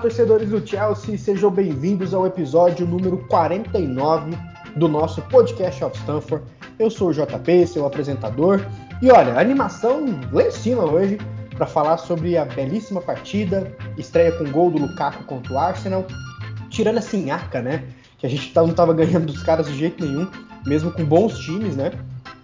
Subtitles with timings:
[0.00, 4.36] torcedores do Chelsea, sejam bem-vindos ao episódio número 49
[4.76, 6.44] do nosso podcast of Stanford.
[6.78, 8.64] Eu sou o JP, seu apresentador,
[9.02, 11.18] e olha, animação lá em cima hoje
[11.56, 16.06] para falar sobre a belíssima partida, estreia com gol do Lukaku contra o Arsenal,
[16.70, 17.84] tirando a sinhaca, né?
[18.16, 20.26] Que a gente tá, não estava ganhando dos caras de jeito nenhum,
[20.64, 21.92] mesmo com bons times, né?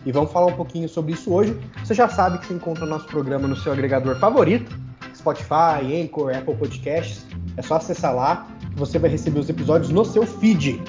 [0.05, 1.59] E vamos falar um pouquinho sobre isso hoje.
[1.83, 4.88] Você já sabe que você encontra o nosso programa no seu agregador favorito,
[5.29, 7.27] Spotify, Anchor, Apple Podcasts.
[7.57, 10.83] É só acessar lá que você vai receber os episódios no seu feed.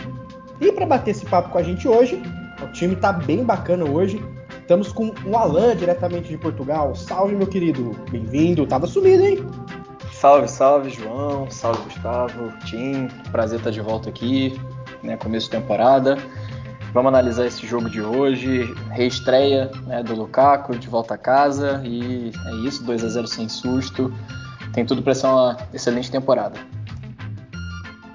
[0.61, 2.21] E para bater esse papo com a gente hoje,
[2.61, 4.23] o time tá bem bacana hoje.
[4.61, 6.95] Estamos com o Alan, diretamente de Portugal.
[6.95, 7.95] Salve, meu querido.
[8.11, 8.67] Bem-vindo.
[8.67, 9.45] Tava sumido, hein?
[10.11, 11.49] Salve, salve, João.
[11.49, 12.53] Salve, Gustavo.
[12.65, 13.07] Tim.
[13.31, 14.59] Prazer estar de volta aqui.
[15.01, 16.17] Né, começo de temporada.
[16.93, 18.73] Vamos analisar esse jogo de hoje.
[18.91, 21.81] Reestreia né, do Lukaku de volta a casa.
[21.85, 24.11] E é isso, 2 a 0 sem susto.
[24.73, 26.59] Tem tudo para ser uma excelente temporada.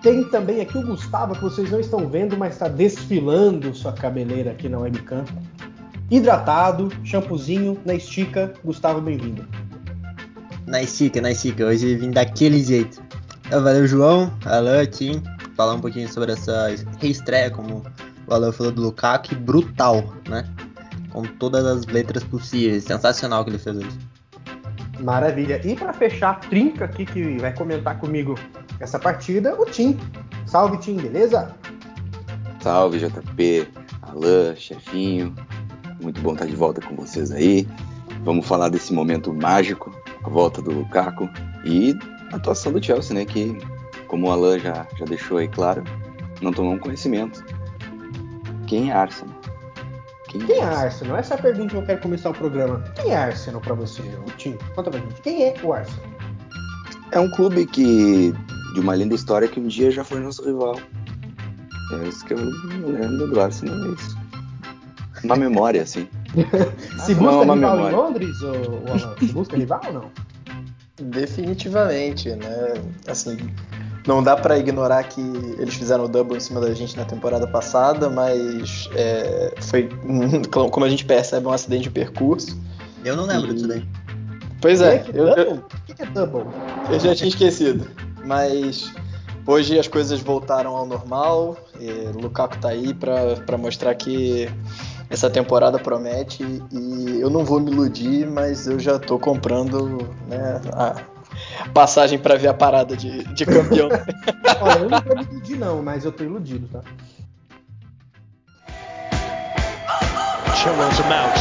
[0.02, 4.50] Tem também aqui o Gustavo, que vocês não estão vendo, mas está desfilando sua cabeleira
[4.50, 5.24] aqui na webcam.
[6.10, 8.52] Hidratado, shampoozinho, na estica.
[8.64, 9.46] Gustavo, bem-vindo.
[10.66, 11.64] Na estica, na estica.
[11.64, 13.02] Hoje vim daquele jeito.
[13.46, 15.22] Então, valeu, João, Alan, Tim.
[15.56, 17.82] Falar um pouquinho sobre essa reestreia, como
[18.26, 20.48] o Alan falou do Lukaku, brutal, né?
[21.10, 22.84] Com todas as letras possíveis.
[22.84, 23.98] Sensacional o que ele fez hoje.
[25.00, 25.60] Maravilha.
[25.64, 28.36] E para fechar a trinca aqui que vai comentar comigo
[28.80, 29.98] essa partida, o Tim.
[30.46, 31.54] Salve, Tim, beleza?
[32.60, 33.68] Salve, JP,
[34.02, 35.34] Alan, chefinho.
[36.00, 37.68] Muito bom estar de volta com vocês aí.
[38.24, 41.28] Vamos falar desse momento mágico, a volta do Lukaku
[41.64, 41.94] e
[42.32, 43.24] a atuação do Chelsea, né?
[43.24, 43.56] Que,
[44.06, 45.84] como o Alan já, já deixou aí claro,
[46.40, 47.44] não tomou um conhecimento.
[48.74, 49.36] Quem é Arsenal?
[50.28, 51.16] Quem, Quem é Arsenal?
[51.16, 52.82] Essa é a pergunta que eu quero começar o programa.
[52.96, 54.02] Quem é Arsenal para você,
[54.36, 54.58] Tim?
[54.74, 55.20] Conta pra gente.
[55.22, 56.10] Quem é o Arsenal?
[57.12, 58.34] É um clube que
[58.74, 60.80] de uma linda história que um dia já foi nosso rival.
[61.92, 64.18] É isso que eu lembro do Arsenal, é isso.
[65.22, 66.08] Uma memória, assim.
[67.06, 67.92] Se busca rival memória.
[67.92, 70.10] em Londres, ou, ou, se busca rival ou não?
[70.96, 72.74] Definitivamente, né?
[73.06, 73.36] Assim,
[74.06, 75.20] não dá para ignorar que
[75.58, 79.88] eles fizeram o double em cima da gente na temporada passada, mas é, foi,
[80.50, 82.58] como a gente percebe, um acidente de percurso.
[83.04, 83.54] Eu não lembro e...
[83.54, 83.84] disso daí.
[84.60, 85.04] Pois é.
[85.12, 86.44] Eu, eu, o que é double?
[86.90, 87.86] Eu já tinha esquecido.
[88.24, 88.90] Mas
[89.46, 91.56] hoje as coisas voltaram ao normal.
[92.14, 94.48] o Lukaku tá aí para mostrar que
[95.10, 96.42] essa temporada promete
[96.72, 100.96] e eu não vou me iludir, mas eu já tô comprando né, a
[101.72, 103.88] passagem para ver a parada de, de campeão.
[104.60, 106.80] Olha, eu não tô me iludir não, mas eu tô iludido, tá?
[110.54, 111.36] Chilwell to Mount.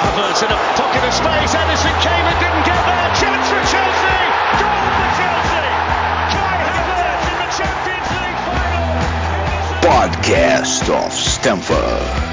[0.00, 1.54] Havertz in a pocket of space.
[1.54, 3.10] Anderson came and didn't get there.
[3.18, 4.20] Chance for Chelsea.
[4.60, 5.68] Goal for Chelsea.
[6.30, 9.00] Kai Havertz in the Champions League final.
[9.82, 12.29] Podcast of Stamford.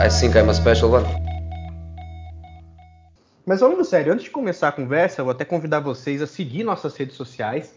[0.00, 1.04] I think I'm a special one.
[3.44, 6.62] Mas falando sério, antes de começar a conversa, eu vou até convidar vocês a seguir
[6.62, 7.74] nossas redes sociais,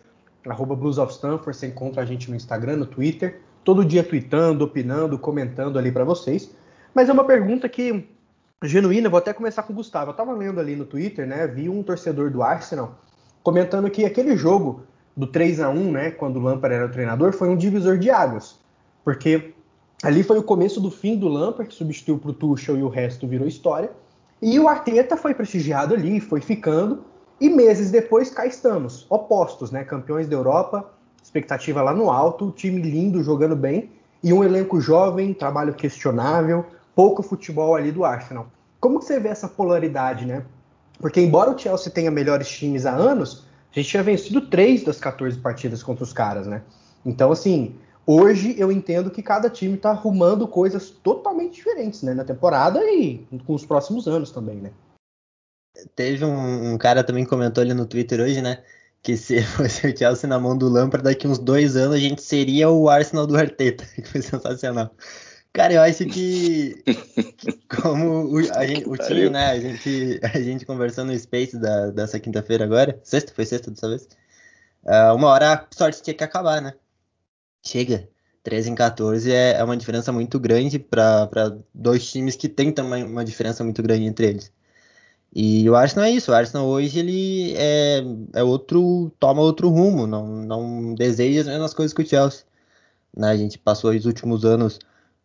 [0.47, 4.63] arroba Blues of Stanford, você encontra a gente no Instagram, no Twitter, todo dia tweetando,
[4.63, 6.51] opinando, comentando ali para vocês.
[6.93, 8.07] Mas é uma pergunta que
[8.63, 10.11] genuína, vou até começar com o Gustavo.
[10.11, 12.99] Eu tava lendo ali no Twitter, né, vi um torcedor do Arsenal
[13.41, 14.83] comentando que aquele jogo
[15.17, 18.11] do 3 a 1 né, quando o Lampard era o treinador, foi um divisor de
[18.11, 18.59] águas.
[19.03, 19.55] Porque
[20.03, 22.89] Ali foi o começo do fim do Lampard, que substituiu para o Tuchel e o
[22.89, 23.91] resto virou história.
[24.41, 27.03] E o Arteta foi prestigiado ali, foi ficando.
[27.39, 29.83] E meses depois cá estamos, opostos, né?
[29.83, 30.91] Campeões da Europa,
[31.21, 33.91] expectativa lá no alto, time lindo, jogando bem.
[34.23, 38.47] E um elenco jovem, trabalho questionável, pouco futebol ali do Arsenal.
[38.79, 40.43] Como que você vê essa polaridade, né?
[40.99, 44.99] Porque embora o Chelsea tenha melhores times há anos, a gente tinha vencido três das
[44.99, 46.61] 14 partidas contra os caras, né?
[47.05, 47.75] Então, assim,
[48.05, 53.25] Hoje eu entendo que cada time está arrumando coisas totalmente diferentes, né, na temporada e
[53.45, 54.71] com os próximos anos também, né?
[55.95, 58.63] Teve um, um cara também comentou ali no Twitter hoje, né,
[59.03, 62.21] que se fosse o Chelsea na mão do Lampard daqui uns dois anos a gente
[62.21, 64.91] seria o Arsenal do Arteta, que foi sensacional.
[65.53, 66.83] Cara, eu acho que
[67.81, 71.91] como o, a gente, o time, né, a gente, a gente conversando no Space da,
[71.91, 74.07] dessa quinta-feira agora, sexta, foi sexta dessa vez,
[74.85, 76.73] uh, uma hora a sorte tinha que acabar, né?
[77.63, 78.09] Chega.
[78.43, 83.03] 13 em 14 é, é uma diferença muito grande para dois times que têm também
[83.03, 84.51] uma diferença muito grande entre eles.
[85.33, 88.03] E o Arsenal é isso, o Arsenal hoje ele é,
[88.33, 92.43] é outro, toma outro rumo, não, não deseja as mesmas coisas que o Chelsea.
[93.15, 93.29] Né?
[93.29, 94.79] A gente passou os últimos anos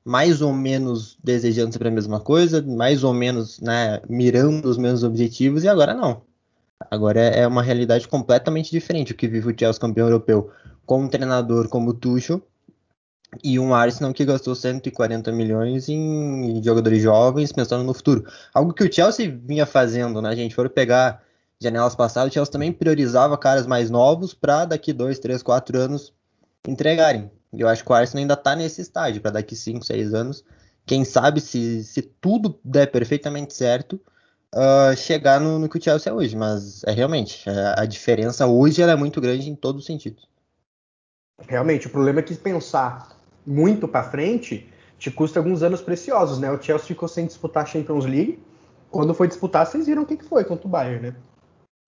[0.05, 5.03] mais ou menos desejando sempre a mesma coisa, mais ou menos né, mirando os mesmos
[5.03, 6.23] objetivos, e agora não.
[6.91, 10.51] Agora é, uma realidade completamente diferente o que vive o Chelsea campeão europeu
[10.85, 12.43] com um treinador como o Tuchel
[13.43, 18.25] e um Arsenal que gastou 140 milhões em jogadores jovens pensando no futuro.
[18.55, 20.29] Algo que o Chelsea vinha fazendo, né?
[20.29, 21.23] A gente for pegar
[21.61, 26.13] janelas passadas, o Chelsea também priorizava caras mais novos para daqui 2, 3, 4 anos
[26.67, 27.31] entregarem.
[27.53, 30.45] E eu acho que o Arsenal ainda está nesse estágio, para daqui 5, 6 anos,
[30.85, 34.01] quem sabe se, se tudo der perfeitamente certo,
[34.55, 36.37] uh, chegar no, no, que o Chelsea é hoje.
[36.37, 40.29] Mas é realmente, a, a diferença hoje é muito grande em todos os sentidos.
[41.49, 43.17] Realmente, o problema é que pensar
[43.47, 46.51] muito para frente te custa alguns anos preciosos, né?
[46.51, 48.43] O Chelsea ficou sem disputar a Champions League.
[48.91, 51.17] Quando foi disputar, vocês viram o que, que foi contra o Bayern, né?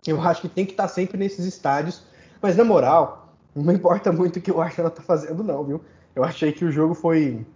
[0.06, 2.02] Eu acho que tem que estar tá sempre nesses estádios.
[2.40, 5.82] Mas na moral, não importa muito o que o Arsenal tá fazendo, não, viu?
[6.14, 7.46] Eu achei que o jogo foi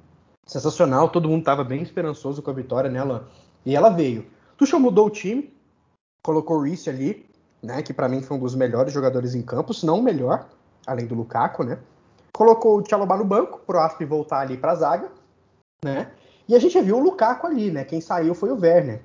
[0.47, 3.29] sensacional, todo mundo estava bem esperançoso com a vitória nela.
[3.65, 4.27] E ela veio.
[4.63, 5.53] Tuchel mudou o time,
[6.25, 7.27] colocou o Reece ali,
[7.63, 7.83] né?
[7.83, 10.49] Que para mim foi um dos melhores jogadores em campo, se não o melhor,
[10.87, 11.79] além do Lukaku, né?
[12.33, 15.09] colocou o Tchalobá no banco, pro Asp voltar ali pra zaga,
[15.85, 16.11] né?
[16.49, 17.85] E a gente viu o Lukaku ali, né?
[17.85, 19.01] Quem saiu foi o Werner.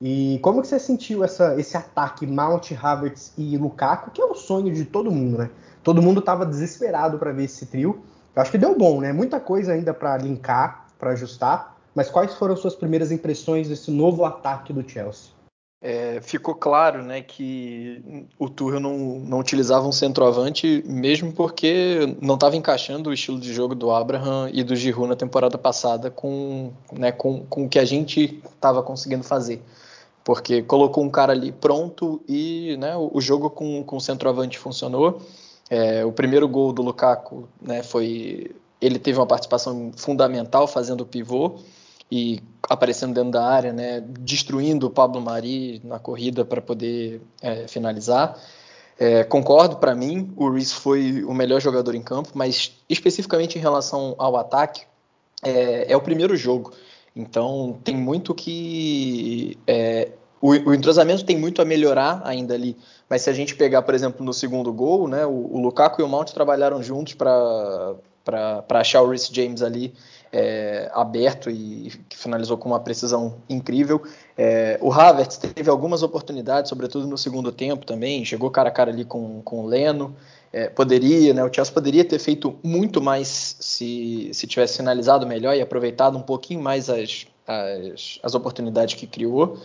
[0.00, 4.34] E como que você sentiu essa, esse ataque Mount, Havertz e Lukaku, que é o
[4.34, 5.50] sonho de todo mundo, né?
[5.82, 8.02] Todo mundo estava desesperado para ver esse trio.
[8.34, 9.12] Eu acho que deu bom, né?
[9.12, 11.75] Muita coisa ainda para linkar, para ajustar.
[11.96, 15.36] Mas quais foram suas primeiras impressões desse novo ataque do Chelsea?
[15.80, 22.34] é, ficou claro né, que o Tuchel não, não utilizava um centroavante, mesmo porque não
[22.34, 26.72] estava encaixando o estilo de jogo do Abraham e do Giroud na temporada passada com,
[26.92, 29.62] né, com, com o que a gente estava conseguindo fazer.
[30.24, 34.58] Porque colocou um cara ali pronto e né, o, o jogo com, com o centroavante
[34.58, 35.22] funcionou.
[35.70, 38.50] É, o primeiro gol do Lukaku né, foi.
[38.80, 41.60] Ele teve uma participação fundamental fazendo o pivô
[42.10, 47.66] e aparecendo dentro da área, né, destruindo o Pablo Mari na corrida para poder é,
[47.66, 48.38] finalizar.
[48.98, 53.60] É, concordo, para mim, o Reese foi o melhor jogador em campo, mas especificamente em
[53.60, 54.84] relação ao ataque,
[55.42, 56.72] é, é o primeiro jogo.
[57.14, 59.58] Então tem muito que.
[59.66, 60.10] É,
[60.40, 62.76] o, o, entrosamento tem muito a melhorar ainda ali.
[63.08, 66.04] Mas se a gente pegar, por exemplo, no segundo gol, né, o, o Lukaku e
[66.04, 69.94] o Mount trabalharam juntos para achar o Reece James ali
[70.32, 74.02] é, aberto e que finalizou com uma precisão incrível.
[74.36, 78.90] É, o Havertz teve algumas oportunidades, sobretudo no segundo tempo também, chegou cara a cara
[78.90, 80.14] ali com, com o Leno.
[80.52, 85.54] É, poderia, né, o Chelsea poderia ter feito muito mais se, se tivesse finalizado melhor
[85.54, 89.58] e aproveitado um pouquinho mais as, as, as oportunidades que criou.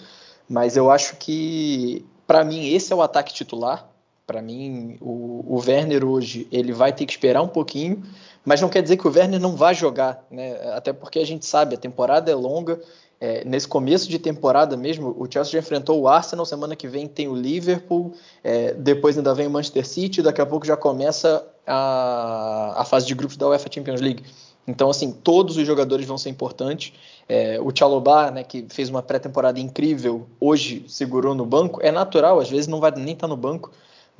[0.50, 3.88] Mas eu acho que, para mim, esse é o ataque titular.
[4.28, 8.04] Para mim, o, o Werner hoje ele vai ter que esperar um pouquinho
[8.44, 10.56] mas não quer dizer que o Werner não vá jogar, né?
[10.74, 12.80] Até porque a gente sabe, a temporada é longa.
[13.20, 17.08] É, nesse começo de temporada mesmo, o Chelsea já enfrentou o Arsenal, semana que vem
[17.08, 21.46] tem o Liverpool, é, depois ainda vem o Manchester City, daqui a pouco já começa
[21.68, 24.24] a, a fase de grupos da UEFA Champions League.
[24.68, 26.94] Então, assim, todos os jogadores vão ser importantes.
[27.28, 31.80] É, o Chalobah, né, que fez uma pré-temporada incrível, hoje segurou no banco.
[31.84, 33.72] É natural, às vezes não vai nem estar tá no banco,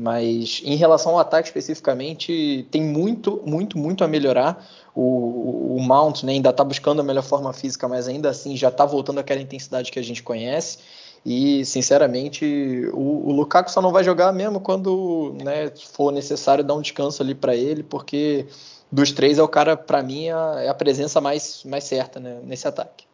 [0.02, 4.66] mas em relação ao ataque especificamente, tem muito, muito, muito a melhorar.
[4.96, 8.70] O, o Mount né, ainda está buscando a melhor forma física, mas ainda assim já
[8.70, 10.80] está voltando àquela intensidade que a gente conhece.
[11.24, 16.74] E, sinceramente, o, o Lukaku só não vai jogar mesmo quando né, for necessário dar
[16.74, 18.48] um descanso ali para ele, porque
[18.92, 22.68] dos três é o cara, para mim, é a, presença mais, mais certa né, nesse
[22.68, 23.06] ataque.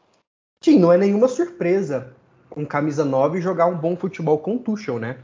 [0.64, 2.16] Sim, não é nenhuma surpresa
[2.50, 5.18] com camisa 9 jogar um bom futebol com o Tuchel, né?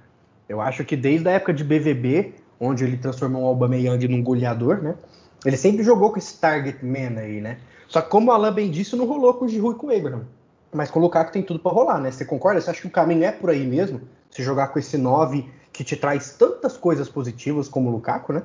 [0.48, 4.82] Eu acho que desde a época de BVB, onde ele transformou o Aubameyang num goleador,
[4.82, 4.96] né?
[5.46, 7.60] Ele sempre jogou com esse target man aí, né?
[7.88, 9.96] Só que como o Alan bem disse, não rolou com o Giroud e com o
[9.96, 10.26] Abraham.
[10.74, 12.12] Mas com o Lukaku tem tudo para rolar, né?
[12.12, 12.60] Você concorda?
[12.60, 14.02] Você acha que o caminho é por aí mesmo?
[14.32, 18.44] Se jogar com esse 9 que te traz tantas coisas positivas como o Lukaku, né?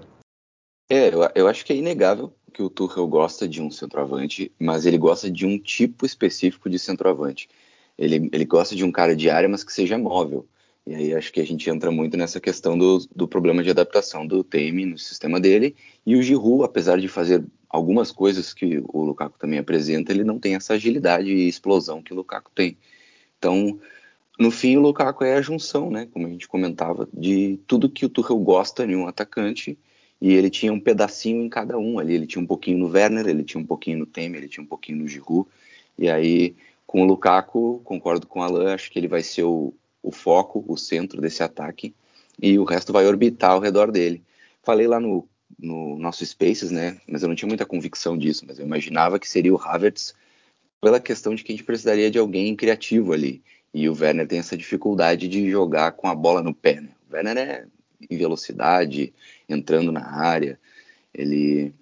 [0.90, 4.86] É, eu, eu acho que é inegável que o Tuchel gosta de um centroavante, mas
[4.86, 7.48] ele gosta de um tipo específico de centroavante.
[7.96, 10.46] Ele, ele gosta de um cara de área, mas que seja móvel.
[10.88, 14.26] E aí acho que a gente entra muito nessa questão do, do problema de adaptação
[14.26, 15.76] do Teime no sistema dele.
[16.06, 20.38] E o Giroud, apesar de fazer algumas coisas que o Lukaku também apresenta, ele não
[20.38, 22.78] tem essa agilidade e explosão que o Lukaku tem.
[23.36, 23.78] Então,
[24.38, 26.08] no fim, o Lukaku é a junção, né?
[26.10, 29.78] Como a gente comentava, de tudo que o Tuchel gosta em um atacante.
[30.18, 32.14] E ele tinha um pedacinho em cada um ali.
[32.14, 34.66] Ele tinha um pouquinho no Werner, ele tinha um pouquinho no Temer, ele tinha um
[34.66, 35.46] pouquinho no Giroud.
[35.98, 39.74] E aí, com o Lukaku, concordo com o Alan, acho que ele vai ser o,
[40.02, 41.94] o foco, o centro desse ataque,
[42.40, 44.22] e o resto vai orbitar ao redor dele.
[44.62, 45.28] Falei lá no,
[45.58, 46.98] no nosso Spaces, né?
[47.06, 50.14] Mas eu não tinha muita convicção disso, mas eu imaginava que seria o Havertz
[50.80, 53.42] pela questão de que a gente precisaria de alguém criativo ali.
[53.74, 56.80] E o Werner tem essa dificuldade de jogar com a bola no pé.
[56.80, 56.88] Né?
[57.10, 57.66] O Werner é
[58.08, 59.12] em velocidade,
[59.48, 60.58] entrando na área.
[61.12, 61.72] Ele,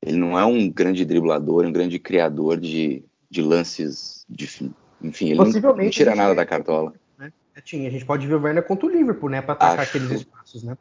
[0.00, 4.46] ele não é um grande driblador, um grande criador de, de lances de
[5.02, 6.94] enfim, ele não, não tira nada da cartola.
[7.54, 7.86] Né?
[7.86, 9.42] A gente pode ver o Werner contra o Liverpool, né?
[9.42, 10.76] Para atacar acho, aqueles espaços, né?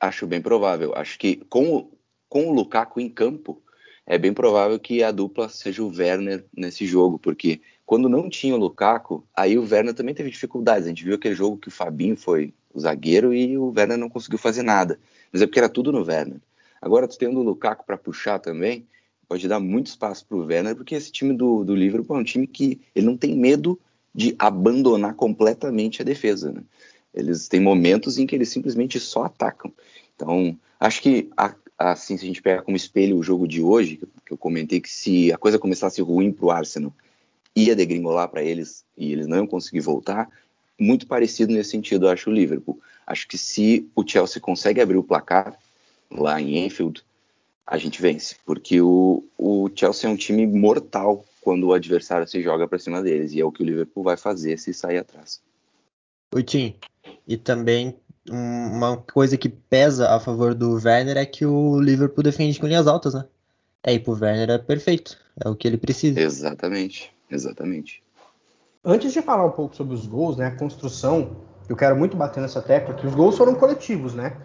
[0.00, 0.92] Acho bem provável.
[0.94, 1.90] Acho que com,
[2.28, 3.62] com o Lukaku em campo,
[4.06, 8.54] é bem provável que a dupla seja o Werner nesse jogo, porque quando não tinha
[8.54, 10.86] o Lukaku, aí o Werner também teve dificuldades.
[10.86, 14.08] A gente viu aquele jogo que o Fabinho foi o zagueiro e o Werner não
[14.08, 14.98] conseguiu fazer nada.
[15.32, 16.40] Mas é porque era tudo no Werner.
[16.80, 18.86] Agora, tu tendo o Lukaku para puxar também,
[19.28, 22.24] pode dar muito espaço para o Werner, porque esse time do, do Liverpool é um
[22.24, 23.78] time que ele não tem medo
[24.16, 26.50] de abandonar completamente a defesa.
[26.50, 26.62] Né?
[27.12, 29.70] Eles têm momentos em que eles simplesmente só atacam.
[30.14, 31.28] Então, acho que
[31.78, 34.88] assim, se a gente pega como espelho o jogo de hoje, que eu comentei que
[34.88, 36.90] se a coisa começasse ruim para o Arsenal,
[37.54, 40.30] ia degringolar para eles e eles não iam conseguir voltar,
[40.80, 42.80] muito parecido nesse sentido, acho o Liverpool.
[43.06, 45.58] Acho que se o Chelsea consegue abrir o placar
[46.10, 47.02] lá em Enfield,
[47.66, 52.42] a gente vence, porque o, o Chelsea é um time mortal quando o adversário se
[52.42, 55.40] joga para cima deles, e é o que o Liverpool vai fazer se sair atrás.
[56.34, 56.74] O Tim,
[57.24, 57.94] e também
[58.28, 62.88] uma coisa que pesa a favor do Werner é que o Liverpool defende com linhas
[62.88, 63.24] altas, né?
[63.84, 66.18] É, e pro Werner é perfeito, é o que ele precisa.
[66.18, 68.02] Exatamente, exatamente.
[68.84, 71.36] Antes de falar um pouco sobre os gols, né, a construção,
[71.68, 74.36] eu quero muito bater nessa tecla que os gols foram coletivos, né?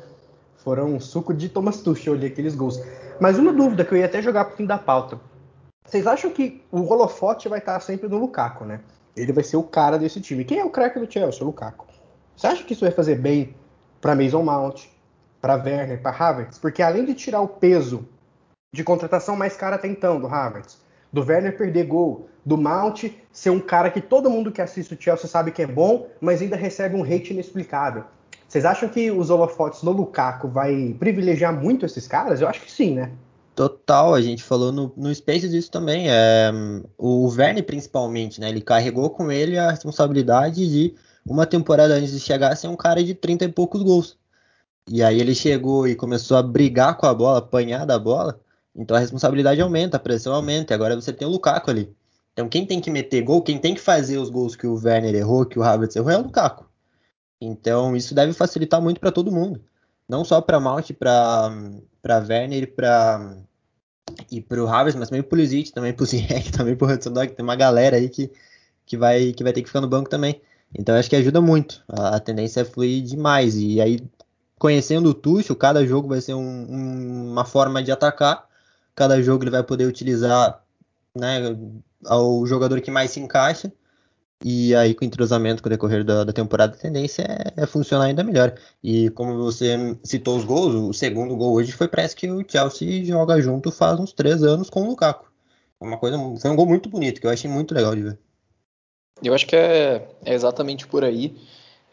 [0.57, 2.79] Foram um suco de Thomas Tuchel ali, aqueles gols.
[3.19, 5.30] Mas uma dúvida que eu ia até jogar pro fim da pauta.
[5.91, 8.79] Vocês acham que o holofote vai estar sempre no Lukaku, né?
[9.13, 10.45] Ele vai ser o cara desse time.
[10.45, 11.43] Quem é o craque do Chelsea?
[11.43, 11.85] O Lukaku.
[12.33, 13.53] Você acha que isso vai fazer bem
[13.99, 14.85] para Mason Mount,
[15.41, 16.57] para Werner, para Havertz?
[16.57, 18.07] Porque além de tirar o peso
[18.73, 20.79] de contratação mais cara até então do Havertz,
[21.11, 24.97] do Werner perder gol, do Mount ser um cara que todo mundo que assiste o
[24.97, 28.05] Chelsea sabe que é bom, mas ainda recebe um hate inexplicável.
[28.47, 32.39] Vocês acham que os holofotes no Lukaku vai privilegiar muito esses caras?
[32.39, 33.11] Eu acho que sim, né?
[33.55, 36.09] Total, a gente falou no, no Space disso também.
[36.09, 36.51] É,
[36.97, 38.49] o Verne, principalmente, né?
[38.49, 43.03] Ele carregou com ele a responsabilidade de uma temporada antes de chegar ser um cara
[43.03, 44.17] de 30 e poucos gols.
[44.87, 48.39] E aí ele chegou e começou a brigar com a bola, apanhar da bola.
[48.75, 50.73] Então a responsabilidade aumenta, a pressão aumenta.
[50.73, 51.95] Agora você tem o Lukaku ali.
[52.33, 55.13] Então quem tem que meter gol, quem tem que fazer os gols que o Werner
[55.13, 56.65] errou, que o Havertz errou, é o Lukaku.
[57.39, 59.61] Então isso deve facilitar muito para todo mundo,
[60.07, 61.51] não só para Mount, para
[62.01, 63.37] para Werner e para
[64.29, 66.87] e para o Havertz, mas também para o Pulisic, também para o Ziyech, também para
[66.87, 68.31] o Hudson Dog, tem uma galera aí que,
[68.85, 70.41] que vai que vai ter que ficar no banco também.
[70.77, 71.83] Então acho que ajuda muito.
[71.87, 73.99] A, a tendência é fluir demais e aí
[74.57, 78.47] conhecendo o Tuchel, cada jogo vai ser um, um, uma forma de atacar.
[78.93, 80.63] Cada jogo ele vai poder utilizar
[81.15, 81.57] né,
[82.05, 83.71] ao jogador que mais se encaixa.
[84.43, 87.65] E aí, com o entrosamento com o decorrer da, da temporada, a tendência é, é,
[87.67, 88.53] funcionar ainda melhor.
[88.83, 93.05] E como você citou os gols, o segundo gol hoje foi parece que o Chelsea
[93.05, 95.31] joga junto faz uns três anos com o Lukaku.
[95.79, 98.19] Uma coisa, foi um gol muito bonito, que eu achei muito legal de ver.
[99.23, 101.35] Eu acho que é, é exatamente por aí.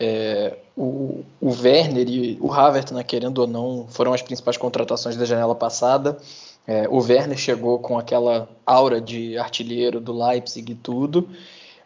[0.00, 5.16] É, o, o, Werner e o Havertz, né, querendo ou não, foram as principais contratações
[5.16, 6.16] da janela passada.
[6.66, 11.28] É, o Werner chegou com aquela aura de artilheiro do Leipzig e tudo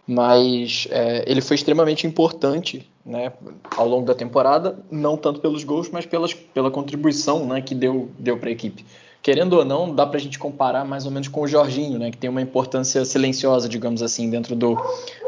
[0.06, 3.32] mas é, ele foi extremamente importante né,
[3.76, 8.10] ao longo da temporada, não tanto pelos gols, mas pelas, pela contribuição né, que deu,
[8.18, 8.84] deu para a equipe.
[9.22, 12.10] Querendo ou não, dá para a gente comparar mais ou menos com o Jorginho, né,
[12.10, 14.76] que tem uma importância silenciosa, digamos assim, dentro do,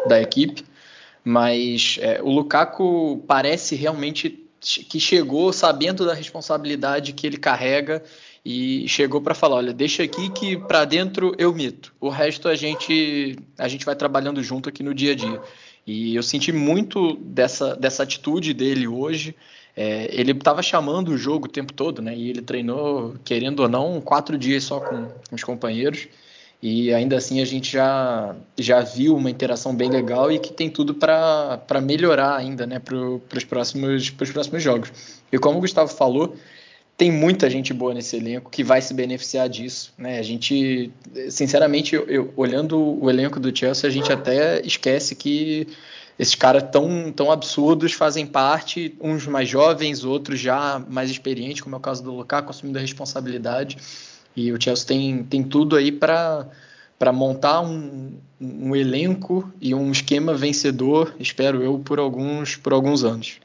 [0.06, 0.64] da equipe.
[1.22, 4.40] Mas é, o Lukaku parece realmente
[4.88, 8.02] que chegou sabendo da responsabilidade que ele carrega
[8.44, 11.94] e chegou para falar, olha, deixa aqui que para dentro eu mito.
[11.98, 15.40] O resto a gente a gente vai trabalhando junto aqui no dia a dia.
[15.86, 19.34] E eu senti muito dessa, dessa atitude dele hoje.
[19.76, 22.14] É, ele estava chamando o jogo o tempo todo, né?
[22.16, 26.06] E ele treinou, querendo ou não, quatro dias só com, com os companheiros.
[26.62, 30.70] E ainda assim a gente já, já viu uma interação bem legal e que tem
[30.70, 34.90] tudo para melhorar ainda né, para os próximos, próximos jogos.
[35.30, 36.34] E como o Gustavo falou,
[36.96, 39.92] tem muita gente boa nesse elenco que vai se beneficiar disso.
[39.98, 40.18] Né?
[40.18, 40.92] A gente,
[41.28, 45.66] sinceramente, eu, eu, olhando o elenco do Chelsea, a gente até esquece que
[46.18, 51.74] esses caras tão, tão absurdos fazem parte, uns mais jovens, outros já mais experientes, como
[51.74, 53.76] é o caso do Lukaku, assumindo a responsabilidade.
[54.36, 56.48] E o Chelsea tem, tem tudo aí para
[56.96, 63.04] para montar um, um elenco e um esquema vencedor, espero eu, por alguns, por alguns
[63.04, 63.40] anos.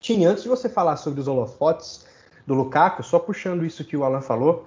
[0.00, 2.05] Tim, antes de você falar sobre os holofotes,
[2.46, 4.66] do Lukaku, só puxando isso que o Alan falou.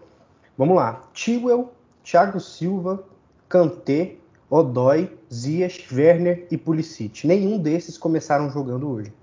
[0.57, 1.03] Vamos lá.
[1.13, 1.71] Tiwell,
[2.03, 3.03] Thiago Silva,
[3.47, 4.15] Kanté,
[4.49, 7.25] Odói, Ziyech, Werner e Pulisic.
[7.25, 9.13] Nenhum desses começaram jogando hoje.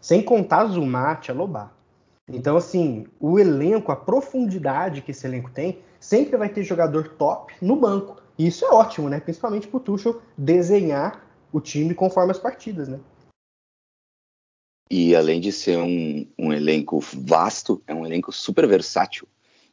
[0.00, 1.70] Sem contar Zumate, Alobá.
[2.28, 7.54] Então, assim, o elenco, a profundidade que esse elenco tem, sempre vai ter jogador top
[7.60, 8.16] no banco.
[8.38, 9.18] E isso é ótimo, né?
[9.18, 13.00] Principalmente para o Tuchel desenhar o time conforme as partidas, né?
[14.90, 19.28] E além de ser um, um elenco vasto, é um elenco super versátil.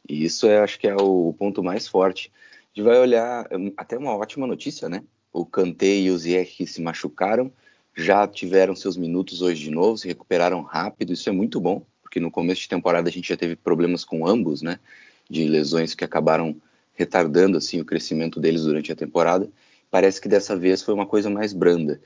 [0.08, 2.30] E isso é, acho que é o ponto mais forte.
[2.34, 5.02] A gente vai olhar até uma ótima notícia, né?
[5.32, 7.52] O Kanté e o Ziyech se machucaram
[7.96, 11.14] já tiveram seus minutos hoje de novo, se recuperaram rápido.
[11.14, 14.26] Isso é muito bom, porque no começo de temporada a gente já teve problemas com
[14.26, 14.78] ambos, né?
[15.28, 16.54] De lesões que acabaram
[16.92, 19.48] retardando assim o crescimento deles durante a temporada.
[19.90, 22.00] Parece que dessa vez foi uma coisa mais branda,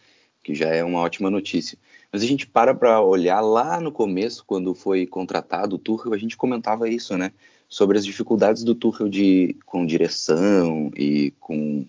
[0.44, 1.76] que já é uma ótima notícia.
[2.12, 6.18] Mas a gente para para olhar lá no começo, quando foi contratado o Tuchel, a
[6.18, 7.32] gente comentava isso, né?
[7.68, 11.86] Sobre as dificuldades do Tuchel de, com direção e com,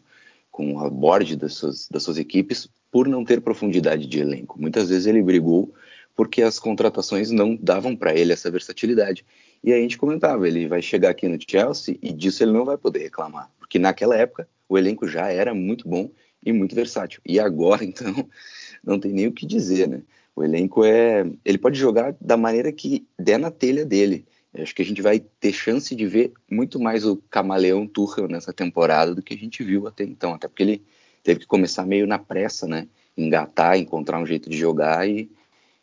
[0.51, 4.62] com a board das suas, das suas equipes por não ter profundidade de elenco.
[4.62, 5.74] Muitas vezes ele brigou
[6.16, 9.25] porque as contratações não davam para ele essa versatilidade.
[9.63, 12.66] E aí a gente comentava, ele vai chegar aqui no Chelsea e disso ele não
[12.66, 16.10] vai poder reclamar, porque naquela época o elenco já era muito bom
[16.44, 17.22] e muito versátil.
[17.25, 18.28] E agora, então,
[18.84, 20.02] não tem nem o que dizer, né?
[20.36, 21.26] O elenco é.
[21.44, 24.26] Ele pode jogar da maneira que der na telha dele.
[24.54, 28.28] Eu acho que a gente vai ter chance de ver muito mais o camaleão Tuchel
[28.28, 30.34] nessa temporada do que a gente viu até então.
[30.34, 30.86] Até porque ele
[31.24, 32.88] teve que começar meio na pressa, né?
[33.18, 35.32] Engatar, encontrar um jeito de jogar e,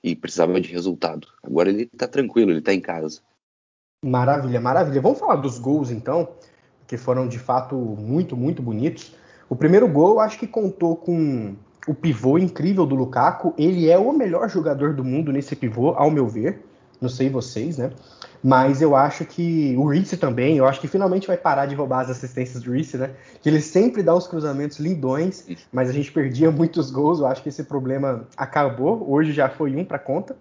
[0.03, 1.29] e precisava de resultado.
[1.43, 3.21] Agora ele tá tranquilo, ele tá em casa.
[4.05, 5.01] Maravilha, maravilha.
[5.01, 6.29] Vamos falar dos gols então,
[6.87, 9.15] que foram de fato muito, muito bonitos.
[9.49, 11.57] O primeiro gol, acho que contou com
[11.89, 13.55] o pivô incrível do Lukaku.
[13.57, 16.63] Ele é o melhor jogador do mundo nesse pivô, ao meu ver.
[17.01, 17.91] Não sei vocês, né?
[18.43, 22.01] Mas eu acho que o Reese também, eu acho que finalmente vai parar de roubar
[22.01, 23.11] as assistências do Reese, né?
[23.41, 27.21] Que ele sempre dá os cruzamentos lindões, mas a gente perdia muitos gols.
[27.21, 29.11] Eu acho que esse problema acabou.
[29.11, 30.37] Hoje já foi um para conta.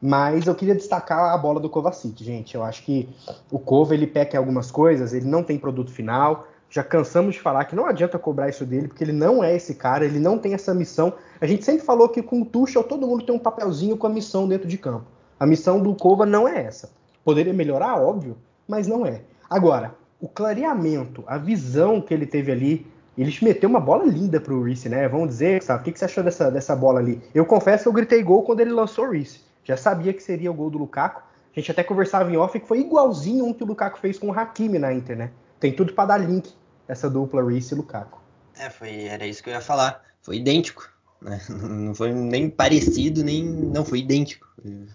[0.00, 2.54] Mas eu queria destacar a bola do Kovacic, gente.
[2.54, 3.08] Eu acho que
[3.50, 7.40] o Kova ele peca em algumas coisas, ele não tem produto final já cansamos de
[7.40, 10.38] falar que não adianta cobrar isso dele, porque ele não é esse cara, ele não
[10.38, 11.14] tem essa missão.
[11.40, 14.10] A gente sempre falou que com o Tuchel todo mundo tem um papelzinho com a
[14.10, 15.06] missão dentro de campo.
[15.40, 16.90] A missão do Kova não é essa.
[17.24, 18.36] Poderia melhorar, óbvio,
[18.68, 19.22] mas não é.
[19.48, 22.86] Agora, o clareamento, a visão que ele teve ali,
[23.16, 25.08] ele meteu uma bola linda pro Reese, né?
[25.08, 25.80] Vamos dizer, sabe?
[25.80, 27.22] O que, você achou dessa, dessa bola ali?
[27.34, 29.40] Eu confesso que eu gritei gol quando ele lançou o Reese.
[29.64, 31.22] Já sabia que seria o gol do Lukaku.
[31.22, 34.28] A gente até conversava em off que foi igualzinho um que o Lukaku fez com
[34.28, 35.30] o Hakimi na Inter, né?
[35.58, 36.52] Tem tudo para dar link
[36.88, 38.20] essa dupla Reese e Lukaku.
[38.58, 40.02] É, foi, era isso que eu ia falar.
[40.22, 40.90] Foi idêntico.
[41.20, 41.40] Né?
[41.48, 43.44] Não foi nem parecido, nem.
[43.44, 44.46] Não, foi idêntico.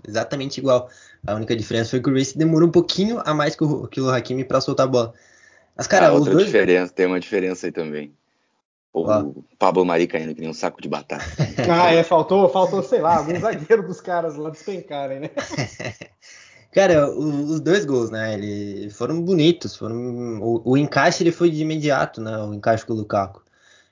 [0.07, 0.89] Exatamente igual.
[1.25, 4.01] A única diferença foi que o Reese demorou um pouquinho a mais que o, que
[4.01, 5.13] o Hakimi para soltar a bola.
[5.75, 6.45] Mas, cara, ah, outra dois...
[6.45, 8.13] diferença, tem uma diferença aí também.
[8.93, 9.25] O ah.
[9.57, 11.23] Pablo Mari caindo que nem um saco de batata.
[11.71, 15.29] ah, é, faltou, faltou, sei lá, algum zagueiro dos caras lá despencarem, né?
[16.71, 18.33] Cara, os dois gols, né?
[18.33, 19.75] Eles foram bonitos.
[19.75, 22.37] Foram, o, o, encaixe ele foi de imediato, né?
[22.37, 23.43] O encaixe com o Lukaku.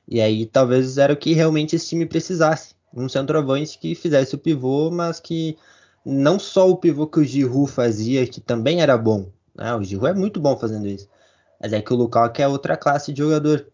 [0.08, 2.74] E aí talvez era o que realmente esse time precisasse.
[2.94, 5.58] Um centroavante que fizesse o pivô, mas que
[6.06, 9.30] não só o pivô que o Giroud fazia, que também era bom.
[9.54, 9.76] Né?
[9.76, 11.08] O Giroud é muito bom fazendo isso.
[11.62, 13.68] Mas é que o Lukaku é outra classe de jogador.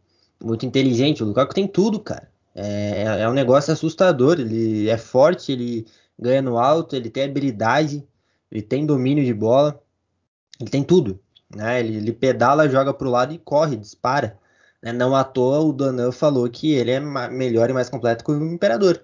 [0.44, 1.24] Muito inteligente.
[1.24, 2.28] O Lukaku tem tudo, cara.
[2.56, 4.40] É, é, é um negócio assustador.
[4.40, 5.86] Ele é forte, ele
[6.20, 8.06] ganha no alto, ele tem habilidade
[8.52, 9.82] ele tem domínio de bola,
[10.60, 11.20] ele tem tudo.
[11.54, 11.80] Né?
[11.80, 14.38] Ele, ele pedala, joga para o lado e corre, dispara.
[14.82, 14.92] Né?
[14.92, 18.54] Não à toa o Donan falou que ele é melhor e mais completo que o
[18.54, 19.02] Imperador.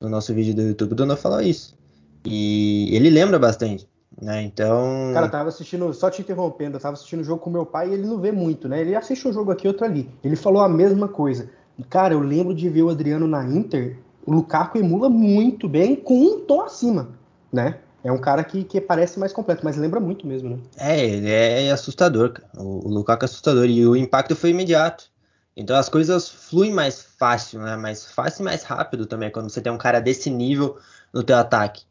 [0.00, 1.76] No nosso vídeo do YouTube, o Donan falou isso.
[2.24, 3.88] E ele lembra bastante.
[4.20, 4.42] Né?
[4.42, 5.12] Então.
[5.14, 7.94] Cara, tava assistindo, só te interrompendo, eu tava assistindo o jogo com meu pai e
[7.94, 8.80] ele não vê muito, né?
[8.80, 10.08] Ele assiste um jogo aqui, outro ali.
[10.22, 11.50] Ele falou a mesma coisa.
[11.88, 16.14] Cara, eu lembro de ver o Adriano na Inter, o Lukaku emula muito bem com
[16.14, 17.08] um tom acima,
[17.52, 17.78] né?
[18.04, 20.58] É um cara que, que parece mais completo, mas lembra muito mesmo, né?
[20.76, 22.48] É, ele é assustador, cara.
[22.56, 25.10] O, o Lukaku é assustador e o impacto foi imediato.
[25.56, 27.76] Então as coisas fluem mais fácil, né?
[27.76, 30.78] Mais fácil e mais rápido também quando você tem um cara desse nível
[31.12, 31.84] no teu ataque.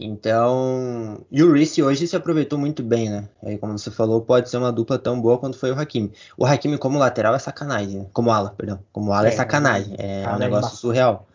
[0.00, 3.28] Então, e o Reece hoje se aproveitou muito bem, né?
[3.42, 6.12] Aí, como você falou, pode ser uma dupla tão boa quanto foi o Hakimi.
[6.36, 8.06] O Hakimi como lateral é sacanagem, né?
[8.12, 8.78] Como ala, perdão.
[8.92, 11.26] Como ala é, é sacanagem, é, é um negócio surreal.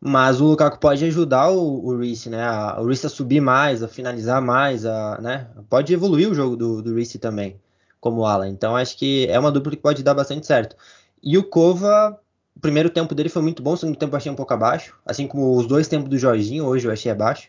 [0.00, 2.42] Mas o Lukaku pode ajudar o, o né?
[2.42, 5.48] A, o Reece a subir mais, a finalizar mais, a, né?
[5.68, 7.60] Pode evoluir o jogo do, do também,
[8.00, 8.48] como ala.
[8.48, 10.76] Então acho que é uma dupla que pode dar bastante certo.
[11.22, 12.18] E o Kova,
[12.56, 14.96] o primeiro tempo dele foi muito bom, o segundo tempo eu achei um pouco abaixo.
[15.04, 17.48] Assim como os dois tempos do Jorginho, hoje eu achei abaixo.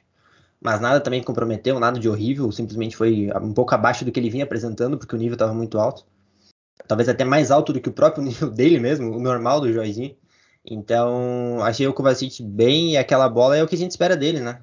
[0.62, 4.29] Mas nada também comprometeu, nada de horrível, simplesmente foi um pouco abaixo do que ele
[4.29, 6.05] vinha apresentando, porque o nível estava muito alto.
[6.88, 10.15] talvez até mais alto do que o próprio nível dele mesmo, o normal do Jorginho.
[10.69, 14.39] Então, achei o Kovacic bem e aquela bola é o que a gente espera dele,
[14.39, 14.62] né?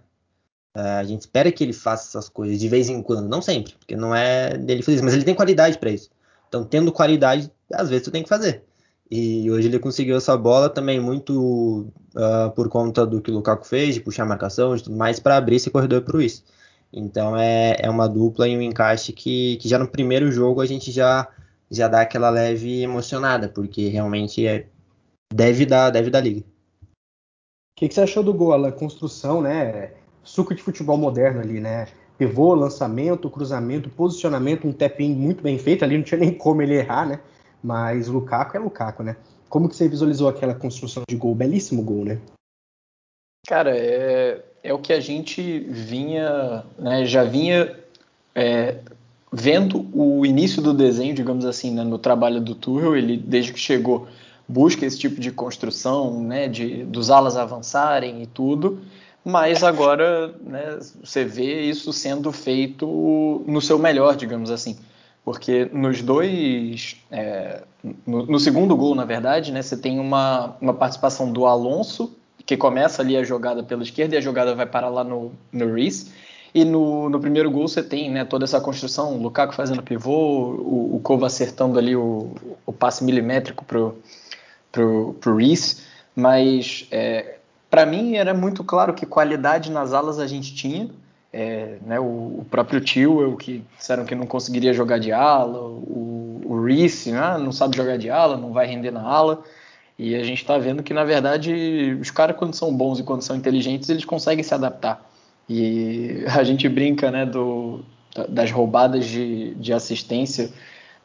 [0.77, 3.75] Uh, a gente espera que ele faça essas coisas de vez em quando, não sempre,
[3.79, 6.11] porque não é dele fazer isso, mas ele tem qualidade para isso.
[6.49, 8.63] Então, tendo qualidade, às vezes tu tem que fazer.
[9.11, 13.67] E hoje ele conseguiu essa bola também muito uh, por conta do que o Lukaku
[13.67, 16.45] fez, de puxar a marcação e tudo mais, para abrir esse corredor para o Luiz.
[16.93, 20.67] Então é, é uma dupla e um encaixe que, que já no primeiro jogo a
[20.67, 21.29] gente já,
[21.71, 24.67] já dá aquela leve emocionada, porque realmente é,
[25.33, 26.41] deve dar, deve dar liga.
[26.41, 29.93] O que, que, você achou do gol, a construção, né?
[30.23, 31.89] Suco de futebol moderno ali, né?
[32.17, 36.75] Pivô, lançamento, cruzamento, posicionamento, um tap-in muito bem feito ali, não tinha nem como ele
[36.75, 37.21] errar, né?
[37.63, 39.17] Mas o Lukaku é Lukaku, né?
[39.49, 41.35] Como que você visualizou aquela construção de gol?
[41.35, 42.19] Belíssimo gol, né?
[43.47, 47.79] Cara, é, é o que a gente vinha, né, já vinha
[48.35, 48.81] é,
[49.33, 53.61] vendo o início do desenho, digamos assim, né, no trabalho do Tuchel, ele desde que
[53.61, 54.09] chegou
[54.49, 58.81] busca esse tipo de construção, né, de dos alas avançarem e tudo,
[59.25, 64.79] mas agora né, você vê isso sendo feito no seu melhor, digamos assim,
[65.25, 67.63] porque nos dois, é,
[68.07, 72.57] no, no, segundo gol, na verdade, né, você tem uma, uma participação do Alonso, que
[72.57, 76.13] começa ali a jogada pela esquerda e a jogada vai parar lá no, no Reese,
[76.55, 80.53] e no, no, primeiro gol você tem né, toda essa construção, o Lukaku fazendo pivô,
[80.53, 82.31] o, o Kova acertando ali o,
[82.65, 83.99] o passe milimétrico pro,
[84.77, 85.79] pro, pro Reese,
[86.15, 87.37] mas é,
[87.71, 90.91] para mim era muito claro que qualidade nas alas a gente tinha.
[91.33, 92.05] É, né, o,
[92.41, 97.11] o, próprio Tio, o que disseram que não conseguiria jogar de ala, o, o Reese
[97.11, 99.43] né, não sabe jogar de ala, não vai render na ala.
[99.99, 103.23] E a gente está vendo que, na verdade, os caras, quando são bons e quando
[103.23, 105.03] são inteligentes, eles conseguem se adaptar.
[105.49, 107.83] E a gente brinca né, do,
[108.29, 110.51] das roubadas de, de assistência,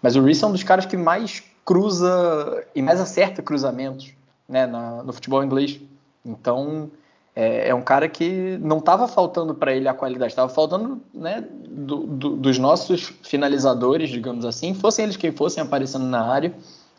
[0.02, 4.14] mas o Reese é um dos caras que mais cruza e mais acerta cruzamentos
[4.48, 5.80] né, na, no futebol inglês.
[6.26, 6.90] Então,
[7.36, 11.44] é, é um cara que não estava faltando para ele a qualidade, estava faltando né,
[11.70, 16.54] do, do, dos nossos finalizadores, digamos assim, fossem eles quem fossem aparecendo na área,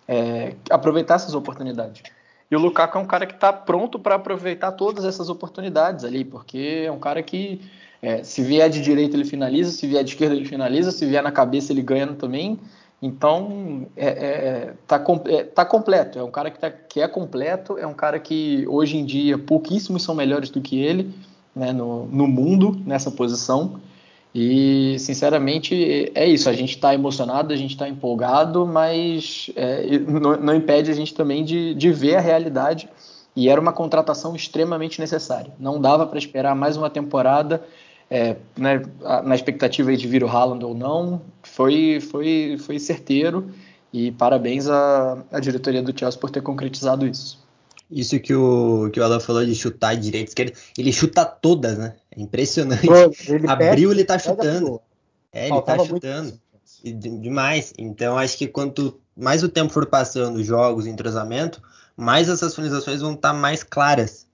[0.09, 2.03] é, aproveitar essas oportunidades.
[2.51, 6.25] E o Lukaku é um cara que está pronto para aproveitar todas essas oportunidades ali,
[6.25, 7.61] porque é um cara que
[8.03, 11.23] é, se vier de direita ele finaliza, se vier de esquerda ele finaliza, se vier
[11.23, 12.59] na cabeça ele ganha também.
[13.03, 16.21] Então, é, é, tá, é, tá completo.
[16.21, 19.37] É um cara que, tá, que é completo, é um cara que hoje em dia
[19.37, 21.13] pouquíssimos são melhores do que ele
[21.55, 23.81] né, no, no mundo nessa posição.
[24.33, 26.49] E, sinceramente, é isso.
[26.49, 31.13] A gente está emocionado, a gente está empolgado, mas é, não, não, impede a gente
[31.13, 32.89] também de, de ver a realidade.
[33.35, 35.53] E era uma contratação extremamente necessária.
[35.59, 37.63] Não dava para esperar mais uma temporada
[38.13, 38.83] é, né,
[39.25, 43.51] na expectativa de vir o Haaland ou não, foi, foi, foi certeiro
[43.91, 47.43] e parabéns à, à diretoria do Chelsea por ter concretizado isso.
[47.91, 51.95] Isso que o, que o Alan falou de chutar direita esquerda, ele chuta todas, né?
[52.15, 52.87] É impressionante.
[53.29, 54.81] Ele Abriu, pega, ele tá chutando.
[55.33, 56.39] É, ele tá chutando.
[56.85, 57.73] demais.
[57.79, 61.63] Então, acho que quanto mais o tempo for passando, os jogos, entrosamento,
[61.97, 64.27] mais essas finalizações vão estar tá mais claras.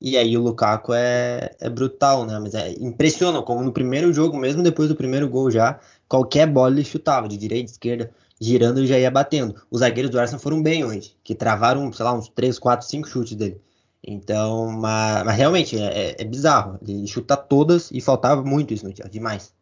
[0.00, 2.38] E aí o Lukaku é, é brutal, né?
[2.38, 6.70] Mas é, impressiona como no primeiro jogo, mesmo depois do primeiro gol já, qualquer bola
[6.70, 9.54] ele chutava, de direita, esquerda, girando e já ia batendo.
[9.70, 13.08] Os zagueiros do Arsenal foram bem hoje, que travaram, sei lá, uns 3, 4, 5
[13.08, 13.60] chutes dele.
[14.06, 16.78] Então, mas, mas realmente é, é, é, bizarro.
[16.86, 19.52] Ele chuta todas e faltava muito isso no dia, demais.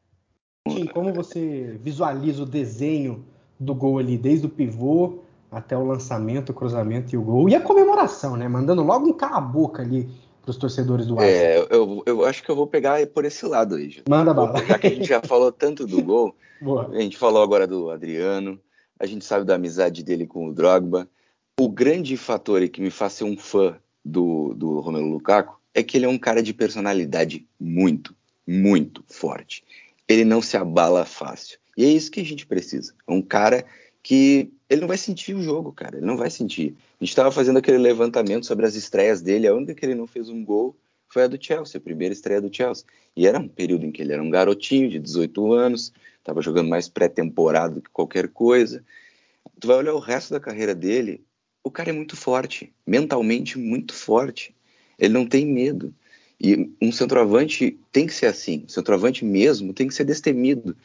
[0.69, 3.25] Sim, como você visualiza o desenho
[3.59, 5.21] do gol ali, desde o pivô
[5.51, 7.49] até o lançamento, o cruzamento e o gol.
[7.49, 8.49] E a comemoração, né?
[8.49, 10.11] Mandando logo um cala-boca ali
[10.45, 11.35] para os torcedores do Arsenal.
[11.35, 14.03] É, eu, eu acho que eu vou pegar por esse lado aí.
[14.09, 14.65] Manda bala.
[14.65, 16.37] Já que a gente já falou tanto do gol,
[16.93, 18.61] a gente falou agora do Adriano,
[19.01, 21.09] a gente sabe da amizade dele com o Drogba.
[21.59, 25.97] O grande fator que me faz ser um fã do, do Romelu Lukaku é que
[25.97, 28.15] ele é um cara de personalidade muito,
[28.47, 29.65] muito forte.
[30.07, 31.59] Ele não se abala fácil.
[31.77, 32.93] E é isso que a gente precisa.
[33.09, 33.65] É um cara
[34.03, 35.97] que ele não vai sentir o jogo, cara.
[35.97, 36.75] Ele não vai sentir.
[37.01, 39.47] A gente estava fazendo aquele levantamento sobre as estreias dele.
[39.47, 40.77] A única que ele não fez um gol
[41.09, 42.85] foi a do Chelsea, a primeira estreia do Chelsea.
[43.17, 46.69] E era um período em que ele era um garotinho de 18 anos, estava jogando
[46.69, 48.85] mais pré-temporada do que qualquer coisa.
[49.61, 51.25] Tu vai olhar o resto da carreira dele,
[51.63, 54.55] o cara é muito forte, mentalmente muito forte.
[54.99, 55.95] Ele não tem medo.
[56.41, 58.65] E um centroavante tem que ser assim.
[58.65, 60.77] Um centroavante mesmo tem que ser destemido.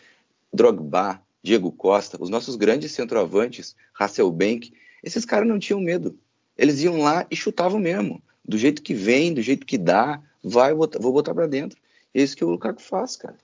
[0.53, 4.73] Drogba, Diego Costa, os nossos grandes centroavantes, Hasselbank,
[5.03, 6.17] esses caras não tinham medo.
[6.57, 8.21] Eles iam lá e chutavam mesmo.
[8.43, 11.79] Do jeito que vem, do jeito que dá, vai, vou botar para dentro.
[12.13, 13.37] É isso que o Lukaku faz, cara.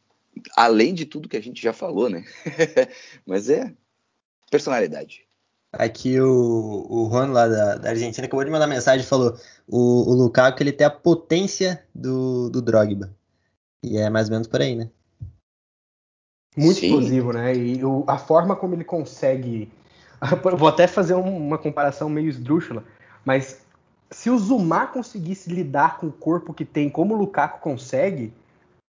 [0.56, 2.26] Além de tudo que a gente já falou, né?
[3.26, 3.74] Mas é
[4.52, 5.26] personalidade.
[5.72, 10.10] Aqui o, o Juan lá da, da Argentina acabou de mandar mensagem e falou o,
[10.10, 13.16] o Lukaku ele tem a potência do, do Drogba.
[13.84, 14.90] E é mais ou menos por aí, né?
[16.56, 16.88] Muito Sim.
[16.88, 17.56] explosivo, né?
[17.56, 19.70] E o, a forma como ele consegue.
[20.58, 22.84] Vou até fazer uma comparação meio esdrúxula,
[23.24, 23.60] mas
[24.10, 28.32] se o Zuma conseguisse lidar com o corpo que tem como o Lukaku consegue,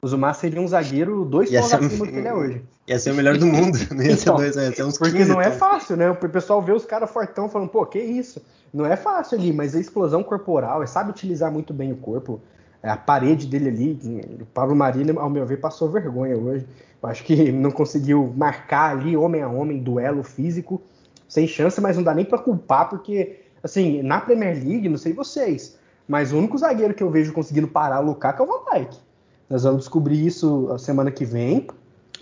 [0.02, 2.64] o Zuma seria um zagueiro dois pontos acima do que ele é hoje.
[2.88, 3.78] Ia ser o melhor do mundo.
[3.94, 6.10] Não ia então, ser dois, ia ser uns Porque não é fácil, né?
[6.10, 8.42] O pessoal vê os caras fortão falando, pô, que isso?
[8.74, 12.42] Não é fácil ali, mas a explosão corporal, é sabe utilizar muito bem o corpo.
[12.84, 16.66] É, a parede dele ali, o Pablo Maria, ao meu ver, passou vergonha hoje.
[17.02, 20.82] Eu acho que não conseguiu marcar ali homem a homem, duelo físico,
[21.28, 25.14] sem chance, mas não dá nem para culpar, porque, assim, na Premier League, não sei
[25.14, 28.80] vocês, mas o único zagueiro que eu vejo conseguindo parar o Lukaku é o Van
[28.80, 28.98] Dijk.
[29.50, 31.68] Nós vamos descobrir isso a semana que vem,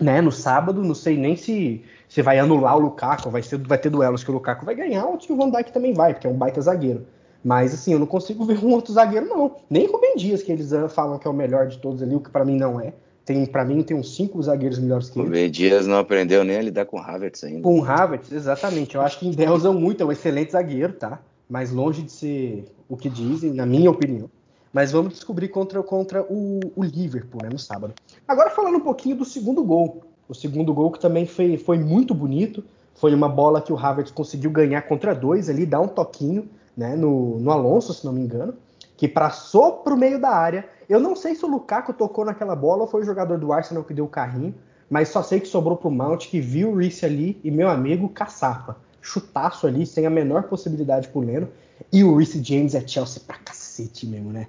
[0.00, 0.20] né?
[0.20, 3.90] No sábado, não sei nem se, se vai anular o Lukaku, vai, ser, vai ter
[3.90, 6.30] duelos que o Lukaku vai ganhar, ou que o Van Dijk também vai, porque é
[6.30, 7.06] um baita zagueiro.
[7.42, 9.56] Mas assim, eu não consigo ver um outro zagueiro, não.
[9.68, 12.20] Nem o Ben Dias, que eles falam que é o melhor de todos ali, o
[12.20, 12.92] que para mim não é.
[13.24, 15.28] Tem, para mim tem uns cinco zagueiros melhores que ele.
[15.28, 17.62] O Ben Dias não aprendeu nem a lidar com o Havertz ainda.
[17.62, 18.94] Com o Havertz, exatamente.
[18.94, 21.20] Eu acho que endeusam muito, é um excelente zagueiro, tá?
[21.48, 24.28] Mas longe de ser o que dizem, na minha opinião.
[24.72, 27.92] Mas vamos descobrir contra, contra o, o, Liverpool, né, no sábado.
[28.26, 30.02] Agora falando um pouquinho do segundo gol.
[30.28, 32.64] O segundo gol que também foi, foi muito bonito.
[32.94, 36.48] Foi uma bola que o Havertz conseguiu ganhar contra dois ali, dar um toquinho
[36.80, 38.54] né, no, no Alonso, se não me engano,
[38.96, 40.66] que passou para o meio da área.
[40.88, 43.84] Eu não sei se o Lukaku tocou naquela bola ou foi o jogador do Arsenal
[43.84, 44.54] que deu o carrinho,
[44.88, 47.68] mas só sei que sobrou para o Mount, que viu o Reece ali e meu
[47.68, 48.78] amigo caçapa.
[49.02, 51.48] Chutaço ali, sem a menor possibilidade pro Leno.
[51.92, 54.46] E o Reece James é Chelsea pra cacete mesmo, né?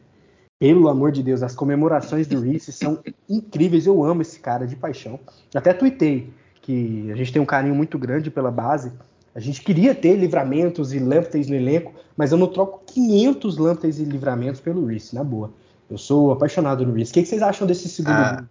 [0.58, 3.86] Pelo amor de Deus, as comemorações do Reese são incríveis.
[3.86, 5.20] Eu amo esse cara de paixão.
[5.54, 8.94] Até tuitei que a gente tem um carinho muito grande pela base.
[9.34, 14.00] A gente queria ter livramentos e Lampteys no elenco, mas eu não troco 500 Lampteys
[14.00, 15.52] e livramentos pelo Reese, na boa.
[15.90, 17.12] Eu sou apaixonado no Reese.
[17.12, 18.44] O que, vocês acham desse segundo a,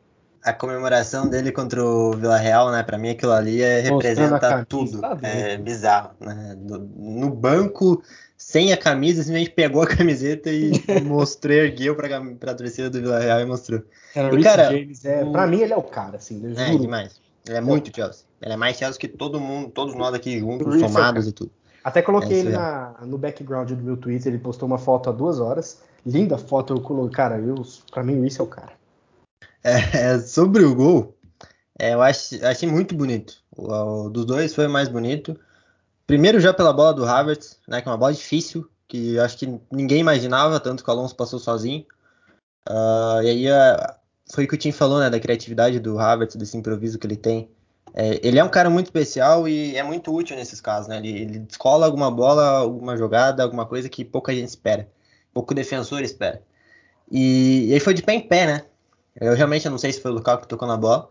[0.43, 2.83] a comemoração dele contra o Vila Real, né?
[2.83, 5.01] Para mim aquilo ali é, representa tudo.
[5.01, 6.11] Tá é bizarro.
[6.21, 6.57] Né?
[6.97, 8.03] No banco
[8.41, 10.73] sem a camisa, simplesmente pegou a camiseta e
[11.05, 12.09] mostrou, ergueu pra,
[12.41, 13.83] pra torcida do Vila Real e mostrou.
[14.15, 15.31] Cara, e, cara James é, o...
[15.31, 17.21] pra mim ele é o cara, assim, eu É, demais.
[17.47, 18.30] Ele é muito Chelsea.
[18.41, 21.51] Ele é mais Chelsea que todo mundo, todos nós aqui juntos, é somados e tudo.
[21.85, 25.13] Até coloquei é ele na, no background do meu Twitter, ele postou uma foto há
[25.13, 25.83] duas horas.
[26.05, 28.73] Linda foto, eu coloquei, cara, eu, pra mim isso é o cara.
[29.63, 31.15] É, sobre o gol,
[31.79, 33.43] é, eu achei, achei muito bonito.
[33.57, 35.39] O, o, dos dois foi mais bonito.
[36.07, 39.61] Primeiro já pela bola do Havertz, né, que é uma bola difícil, que acho que
[39.71, 41.85] ninguém imaginava, tanto que o Alonso passou sozinho.
[42.69, 43.95] Uh, e aí uh,
[44.33, 47.17] foi o que o Tim falou, né, da criatividade do Havertz, desse improviso que ele
[47.17, 47.51] tem.
[47.95, 50.99] É, ele é um cara muito especial e é muito útil nesses casos, né?
[50.99, 54.89] Ele, ele descola alguma bola, alguma jogada, alguma coisa que pouca gente espera,
[55.33, 56.43] pouco defensor espera.
[57.11, 58.65] E, e foi de pé em pé, né?
[59.21, 61.11] Eu realmente não sei se foi o Lukaku que tocou na bola,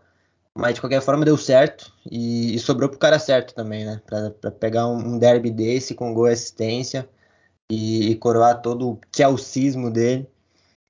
[0.56, 4.00] mas de qualquer forma deu certo e, e sobrou pro cara certo também, né?
[4.06, 7.08] Pra, pra pegar um, um, derby desse com gol e assistência
[7.70, 10.28] e, e coroar todo o chelseaismo dele.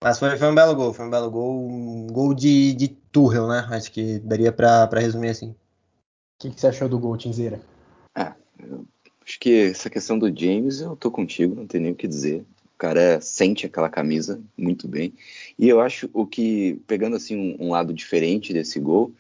[0.02, 3.48] Mas foi, foi, um belo gol, foi um belo gol, um gol de, de Tuchel,
[3.48, 3.66] né?
[3.70, 5.54] Acho que daria para resumir assim.
[6.40, 7.60] Que, que, você achou do gol, Tinzeira?
[8.14, 8.34] Ah,
[9.22, 12.46] acho que essa questão do James, eu tô contigo, não tem nem o que dizer.
[12.74, 15.12] O cara sente aquela camisa muito bem.
[15.58, 19.12] E eu acho o que, pegando assim um, um lado diferente desse gol,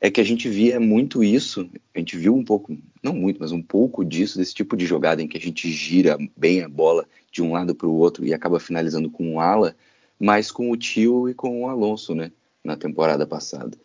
[0.00, 3.50] é que a gente via muito isso, a gente viu um pouco, não muito, mas
[3.50, 7.04] um pouco disso, desse tipo de jogada em que a gente gira bem a bola
[7.32, 9.74] de um lado para o outro e acaba finalizando com um ala,
[10.16, 12.30] mas com o Tio e com o Alonso, né,
[12.62, 13.76] na temporada passada.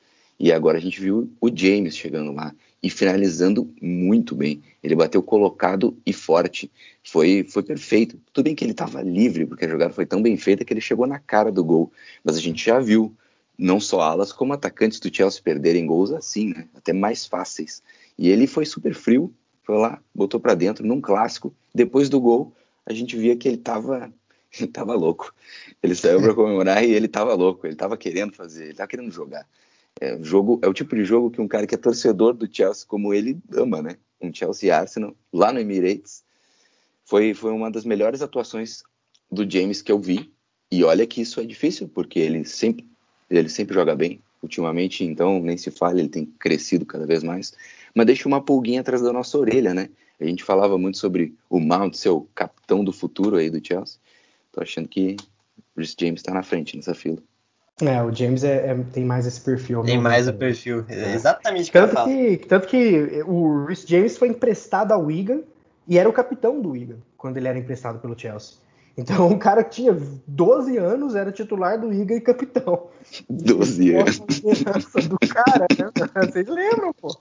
[0.43, 2.53] E agora a gente viu o James chegando lá
[2.83, 4.61] e finalizando muito bem.
[4.83, 6.69] Ele bateu colocado e forte.
[7.01, 8.19] Foi, foi perfeito.
[8.33, 10.81] Tudo bem que ele estava livre, porque a jogada foi tão bem feita que ele
[10.81, 11.93] chegou na cara do gol.
[12.25, 13.15] Mas a gente já viu
[13.57, 16.67] não só alas, como atacantes do Chelsea perderem gols assim, né?
[16.75, 17.81] Até mais fáceis.
[18.17, 21.55] E ele foi super frio, foi lá, botou para dentro num clássico.
[21.73, 22.53] Depois do gol,
[22.85, 24.13] a gente via que ele tava,
[24.59, 25.33] ele tava louco.
[25.81, 29.09] Ele saiu para comemorar e ele tava louco, ele tava querendo fazer, ele tava querendo
[29.09, 29.47] jogar.
[30.01, 32.85] É, jogo, é o tipo de jogo que um cara que é torcedor do Chelsea
[32.87, 33.97] como ele ama, né?
[34.21, 36.23] Um Chelsea Arsenal lá no Emirates.
[37.05, 38.83] Foi, foi uma das melhores atuações
[39.31, 40.31] do James que eu vi.
[40.71, 42.87] E olha que isso é difícil, porque ele sempre
[43.29, 47.53] ele sempre joga bem ultimamente, então nem se fala, ele tem crescido cada vez mais.
[47.95, 49.89] Mas deixa uma pulguinha atrás da nossa orelha, né?
[50.19, 53.99] A gente falava muito sobre o Mount ser o capitão do futuro aí do Chelsea.
[54.51, 55.15] Tô achando que
[55.75, 57.17] o James está na frente nessa fila.
[57.81, 59.81] É, o James é, é, tem mais esse perfil.
[59.83, 64.91] Tem mais o perfil, é exatamente tanto que, tanto que o Rhys James foi emprestado
[64.91, 65.41] ao Wigan
[65.87, 68.57] e era o capitão do Wigan quando ele era emprestado pelo Chelsea.
[68.95, 72.87] Então, um cara que tinha 12 anos era titular do Wigan e capitão.
[73.27, 74.19] 12 anos.
[74.19, 75.91] do cara, né?
[76.31, 77.17] Vocês lembram, pô?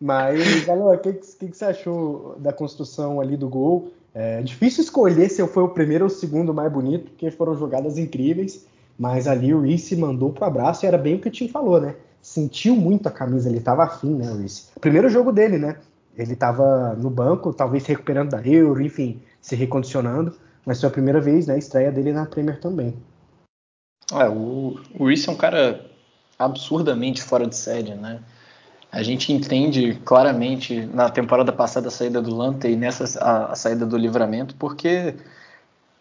[0.00, 3.90] Mas, Alan, o que, que, que, você achou da construção ali do gol?
[4.14, 7.98] É difícil escolher se foi o primeiro ou o segundo mais bonito, porque foram jogadas
[7.98, 8.66] incríveis.
[8.98, 11.80] Mas ali o Reese mandou pro abraço e era bem o que o Tim falou,
[11.80, 11.94] né?
[12.20, 14.64] Sentiu muito a camisa, ele tava afim, né, o Reese?
[14.80, 15.76] Primeiro jogo dele, né?
[16.16, 20.34] Ele tava no banco, talvez se recuperando da Euro, enfim, se recondicionando.
[20.66, 21.56] Mas foi a primeira vez, né?
[21.56, 22.96] Estreia dele na Premier também.
[24.12, 25.86] É, o, o Reese é um cara
[26.36, 28.20] absurdamente fora de série, né?
[28.90, 33.54] A gente entende claramente na temporada passada a saída do Lante e nessa a, a
[33.54, 35.14] saída do Livramento, porque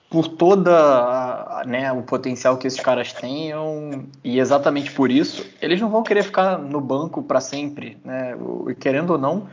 [0.10, 5.90] por toda né, o potencial que esses caras tenham e exatamente por isso eles não
[5.90, 8.36] vão querer ficar no banco para sempre, né?
[8.36, 9.48] O, querendo ou não,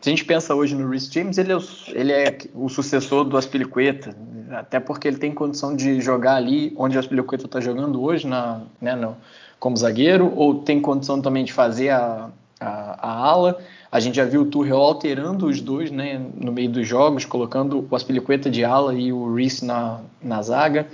[0.00, 3.24] se a gente pensa hoje no Rhys James, ele é, o, ele é o sucessor
[3.24, 4.16] do Aspilicueta,
[4.52, 8.60] até porque ele tem condição de jogar ali onde o Aspilicueta está jogando hoje, na,
[8.80, 9.16] né, no,
[9.58, 13.58] como zagueiro, ou tem condição também de fazer a, a, a ala.
[13.90, 17.86] A gente já viu o Tuchel alterando os dois né, no meio dos jogos, colocando
[17.88, 20.86] o Aspilicueta de ala e o Reese na, na zaga.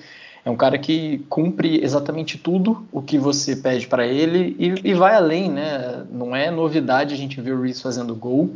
[0.45, 4.95] É um cara que cumpre exatamente tudo o que você pede para ele e, e,
[4.95, 6.05] vai além, né?
[6.11, 8.51] Não é novidade a gente ver o Reese fazendo gol,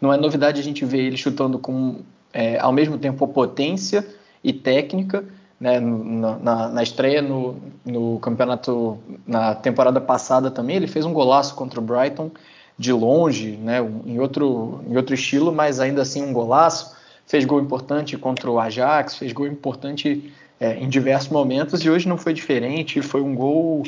[0.00, 1.96] não é novidade a gente ver ele chutando com
[2.32, 4.06] é, ao mesmo tempo potência
[4.42, 5.24] e técnica.
[5.60, 11.54] Né, na, na, estreia no, no campeonato, na temporada passada também, ele fez um golaço
[11.54, 12.32] contra o Brighton
[12.78, 16.94] de longe, né, em, outro, em outro estilo, mas ainda assim um golaço.
[17.26, 22.08] Fez gol importante contra o Ajax, fez gol importante é, em diversos momentos e hoje
[22.08, 23.00] não foi diferente.
[23.00, 23.84] Foi um gol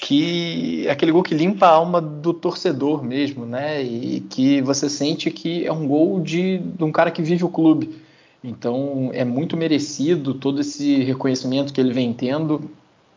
[0.00, 3.82] que aquele gol que limpa a alma do torcedor mesmo, né?
[3.82, 7.48] E que você sente que é um gol de, de um cara que vive o
[7.48, 8.02] clube.
[8.44, 12.70] Então é muito merecido todo esse reconhecimento que ele vem tendo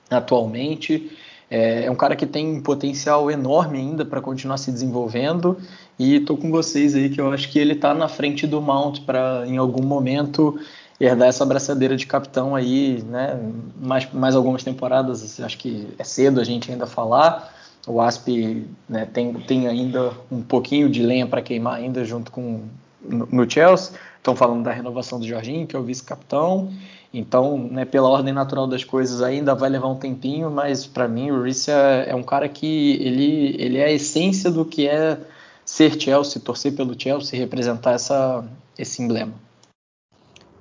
[0.10, 1.12] atualmente.
[1.50, 5.58] É, é um cara que tem um potencial enorme ainda para continuar se desenvolvendo
[5.98, 9.02] e estou com vocês aí que eu acho que ele está na frente do Mount
[9.02, 10.60] para em algum momento
[11.00, 13.40] herdar essa abraçadeira de capitão aí, né?
[13.82, 17.56] Mais, mais algumas temporadas, acho que é cedo a gente ainda falar.
[17.88, 18.28] O Asp
[18.88, 22.62] né, tem, tem ainda um pouquinho de lenha para queimar ainda junto com
[23.02, 23.94] no, no Chelsea.
[24.18, 26.72] Estão falando da renovação do Jorginho, que é o vice-capitão.
[27.14, 31.32] Então, né, pela ordem natural das coisas, ainda vai levar um tempinho, mas para mim
[31.32, 35.18] o Reece é, é, um cara que ele, ele é a essência do que é
[35.66, 38.46] ser Chelsea, torcer pelo Chelsea, representar essa,
[38.78, 39.34] esse emblema.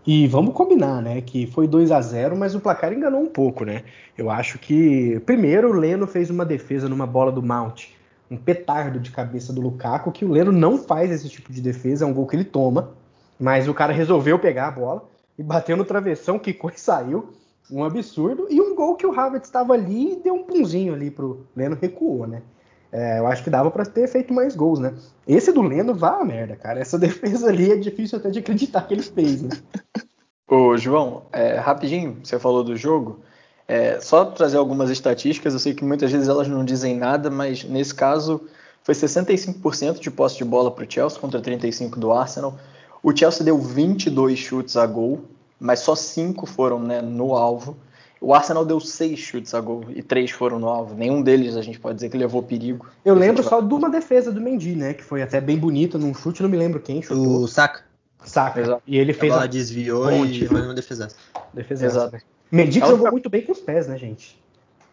[0.07, 3.67] E vamos combinar, né, que foi 2 a 0 mas o placar enganou um pouco,
[3.67, 3.85] né?
[4.17, 7.89] Eu acho que, primeiro, o Leno fez uma defesa numa bola do Mount,
[8.31, 12.07] um petardo de cabeça do Lukaku, que o Leno não faz esse tipo de defesa,
[12.07, 12.91] é um gol que ele toma,
[13.39, 17.31] mas o cara resolveu pegar a bola e bateu no travessão, que e saiu.
[17.71, 18.47] Um absurdo.
[18.49, 21.77] E um gol que o Havertz estava ali e deu um punzinho ali pro Leno,
[21.79, 22.43] recuou, né?
[22.91, 24.95] É, eu acho que dava para ter feito mais gols, né?
[25.27, 26.81] Esse do Leno vá a merda, cara.
[26.81, 29.51] Essa defesa ali é difícil até de acreditar que ele fez, né?
[30.51, 33.21] Ô, João, é, rapidinho, você falou do jogo.
[33.67, 37.65] É, só trazer algumas estatísticas, eu sei que muitas vezes elas não dizem nada, mas
[37.65, 38.41] nesse caso
[38.83, 42.59] foi 65% de posse de bola para o Chelsea contra 35% do Arsenal.
[43.03, 45.25] O Chelsea deu 22 chutes a gol,
[45.59, 47.77] mas só 5 foram né, no alvo.
[48.21, 50.95] O Arsenal deu 6 chutes a gol e 3 foram no alvo.
[50.95, 52.87] Nenhum deles a gente pode dizer que levou perigo.
[53.05, 54.95] Eu lembro só de uma defesa do Mendy, né?
[54.95, 57.43] Que foi até bem bonita num chute, não me lembro quem chutou.
[57.43, 57.83] O Saka.
[58.25, 58.61] Saka.
[58.61, 58.83] Exato.
[58.87, 59.33] E ele fez.
[59.33, 59.49] A bola a...
[59.49, 60.45] desviou Ponte.
[60.45, 61.09] e foi uma defesa.
[61.55, 61.87] Defesa.
[61.87, 62.17] Exato.
[62.51, 63.13] Mendy jogou outra...
[63.13, 64.41] muito bem com os pés, né, gente?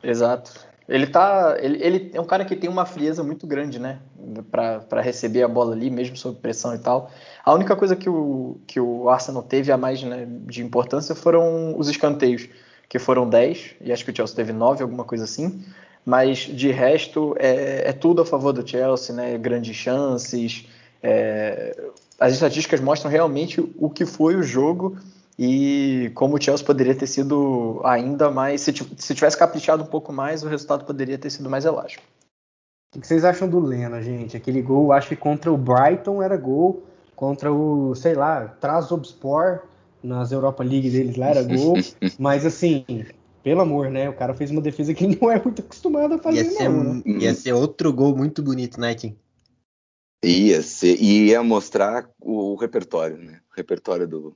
[0.04, 0.52] Exato.
[0.88, 1.58] Ele tá.
[1.60, 4.00] Ele, ele é um cara que tem uma frieza muito grande, né?
[4.52, 7.10] Para receber a bola ali, mesmo sob pressão e tal.
[7.45, 11.77] A única coisa que o, que o Arsenal teve a mais né, de importância foram
[11.77, 12.49] os escanteios,
[12.89, 15.63] que foram 10, e acho que o Chelsea teve 9, alguma coisa assim.
[16.03, 19.38] Mas de resto, é, é tudo a favor do Chelsea, né?
[19.38, 20.67] Grandes chances.
[21.03, 21.80] É,
[22.20, 24.97] as estatísticas mostram realmente o que foi o jogo
[25.38, 28.61] e como o Chelsea poderia ter sido ainda mais.
[28.61, 32.03] Se, se tivesse caprichado um pouco mais, o resultado poderia ter sido mais elástico.
[32.95, 34.38] O que vocês acham do Lena, gente?
[34.38, 36.86] Aquele gol, acho que contra o Brighton era gol,
[37.16, 39.61] contra o, sei lá, Trabzonspor
[40.03, 41.76] nas Europa League deles lá era gol,
[42.20, 42.86] mas assim,
[43.43, 44.09] pelo amor, né?
[44.09, 46.70] O cara fez uma defesa que ele não é muito acostumado a fazer, ia ser,
[46.70, 47.01] não, né?
[47.05, 49.16] Ia ser outro gol muito bonito, né, Tim?
[50.24, 53.39] Ia ser, e ia mostrar o, o repertório, né?
[53.51, 54.36] O repertório do,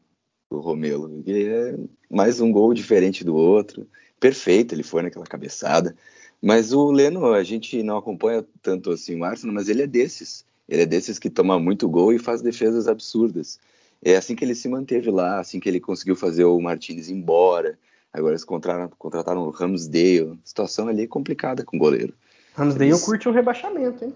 [0.51, 1.23] do Romelo.
[1.25, 1.75] E é
[2.09, 3.87] mais um gol diferente do outro.
[4.19, 5.95] Perfeito, ele foi naquela cabeçada.
[6.41, 10.45] Mas o Leno, a gente não acompanha tanto assim o Arsenal, mas ele é desses.
[10.69, 13.59] Ele é desses que toma muito gol e faz defesas absurdas.
[14.03, 17.77] é assim que ele se manteve lá, assim que ele conseguiu fazer o Martinez embora.
[18.13, 20.39] Agora eles contrataram, contrataram o Ramsdale.
[20.43, 22.13] Situação ali complicada com o goleiro.
[22.53, 23.03] Ramsdale eles...
[23.03, 24.13] curte o rebaixamento, hein?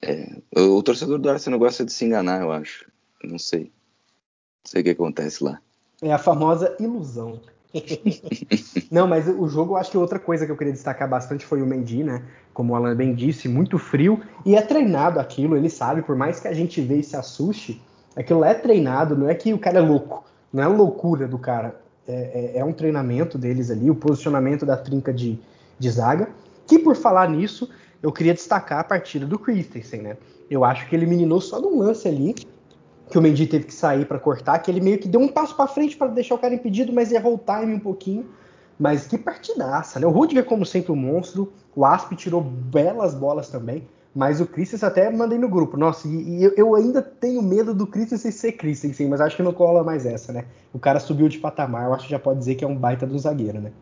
[0.00, 2.90] É, o, o, torcedor do Arsenal gosta de se enganar, eu acho.
[3.22, 3.64] Não sei.
[3.64, 5.60] Não sei o que acontece lá.
[6.02, 7.40] É a famosa ilusão.
[8.90, 11.60] Não, mas o jogo, eu acho que outra coisa que eu queria destacar bastante foi
[11.60, 12.22] o Mendy, né?
[12.52, 14.20] Como o Alan bem disse, muito frio.
[14.44, 17.82] E é treinado aquilo, ele sabe, por mais que a gente veja e se assuste,
[18.16, 21.80] aquilo é treinado, não é que o cara é louco, não é loucura do cara.
[22.06, 25.38] É, é, é um treinamento deles ali, o posicionamento da trinca de,
[25.78, 26.28] de zaga.
[26.66, 27.68] Que por falar nisso,
[28.02, 30.16] eu queria destacar a partida do Christensen, né?
[30.50, 32.34] Eu acho que ele meninou só num lance ali,
[33.10, 35.54] que o Mendy teve que sair para cortar, que ele meio que deu um passo
[35.54, 38.26] para frente para deixar o cara impedido, mas errou o time um pouquinho.
[38.78, 40.06] Mas que partidaça, né?
[40.06, 41.52] O Rudiger, como sempre, um monstro.
[41.76, 43.86] O Asp tirou belas bolas também.
[44.14, 45.76] Mas o Christensen até mandei no grupo.
[45.76, 49.52] Nossa, e, e eu, ainda tenho medo do Christensen ser Christensen, mas acho que não
[49.52, 50.44] cola mais essa, né?
[50.72, 53.06] O cara subiu de patamar, eu acho que já pode dizer que é um baita
[53.06, 53.72] do zagueiro, né?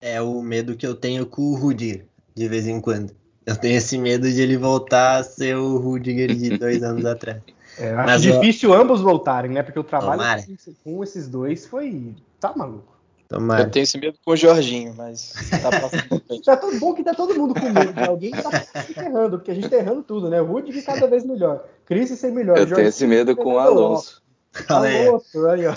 [0.00, 3.14] É o medo que eu tenho com o Rudiger, de vez em quando.
[3.46, 7.40] Eu tenho esse medo de ele voltar a ser o Rudiger de dois anos atrás.
[7.78, 8.80] É, acho Mas difícil eu...
[8.80, 9.62] ambos voltarem, né?
[9.62, 10.44] Porque o trabalho Tomara.
[10.84, 12.14] com esses dois foi.
[12.38, 12.92] Tá maluco.
[13.28, 13.62] Tomara.
[13.62, 17.14] Eu tenho esse medo com o Jorginho, mas tá passando tá tão bom que tá
[17.14, 20.02] todo mundo com medo de alguém que tá se errando, porque a gente tá errando
[20.02, 20.40] tudo, né?
[20.40, 21.64] O Rudiger cada vez melhor.
[21.86, 22.58] Cris ser melhor.
[22.58, 24.22] Eu tenho esse medo com o Alonso.
[24.68, 25.72] Alonso, aí, ó.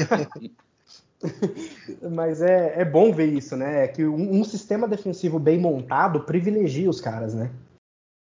[2.12, 3.86] Mas é, é bom ver isso, né?
[3.86, 7.50] É que um, um, sistema defensivo bem montado privilegia os caras, né?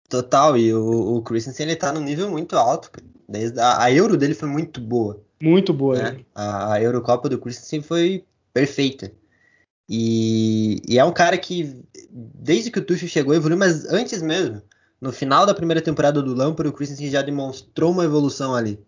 [0.10, 2.90] Total, e o, o Christensen ele tá no nível muito alto.
[3.28, 5.22] Desde a, a Euro dele foi muito boa.
[5.42, 6.26] Muito boa, né?
[6.34, 9.12] A, a Eurocopa do Christensen foi perfeita.
[9.90, 14.62] E, e, é um cara que, desde que o Tuchel chegou, evoluiu, mas antes mesmo,
[15.00, 18.80] no final da primeira temporada do Lampard, o Christensen já demonstrou uma evolução ali.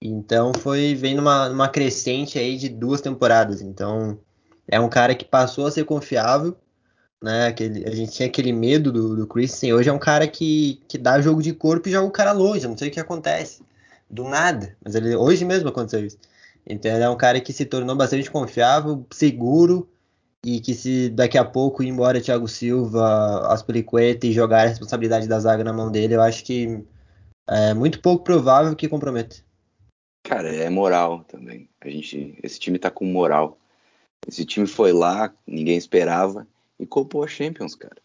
[0.00, 3.60] Então foi vem numa, numa crescente aí de duas temporadas.
[3.60, 4.18] Então
[4.66, 6.56] é um cara que passou a ser confiável,
[7.22, 7.48] né?
[7.48, 9.74] Aquele, a gente tinha aquele medo do, do Christensen.
[9.74, 12.66] Hoje é um cara que, que dá jogo de corpo e joga o cara longe.
[12.66, 13.62] Não sei o que acontece.
[14.10, 14.76] Do nada.
[14.84, 16.18] Mas ele, hoje mesmo aconteceu isso.
[16.66, 19.88] Então ele é um cara que se tornou bastante confiável, seguro
[20.44, 25.28] e que se daqui a pouco ir embora Thiago Silva, Aspilicueta e jogar a responsabilidade
[25.28, 26.82] da zaga na mão dele, eu acho que
[27.48, 29.36] é muito pouco provável que comprometa.
[30.24, 31.68] Cara, é moral também.
[31.80, 33.58] A gente, esse time tá com moral.
[34.26, 36.46] Esse time foi lá, ninguém esperava
[36.78, 37.96] e copou a Champions, cara.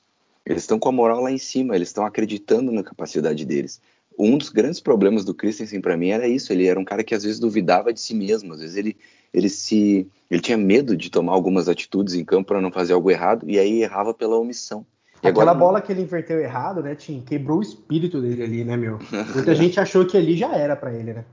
[0.45, 3.82] Eles estão com a moral lá em cima, eles estão acreditando na capacidade deles
[4.18, 6.51] um dos grandes problemas do Christensen para mim era isso.
[6.51, 8.53] Ele era um cara que às vezes duvidava de si mesmo.
[8.53, 8.97] Às vezes ele,
[9.34, 13.11] ele se, ele tinha medo de tomar algumas atitudes em campo para não fazer algo
[13.11, 14.86] errado e aí errava pela omissão.
[15.24, 15.59] E Aquela agora...
[15.59, 17.22] bola que ele inverteu errado, né, Tim?
[17.22, 18.99] Quebrou o espírito dele ali, né, meu?
[19.34, 21.26] Muita gente achou que ali já era para ele, né?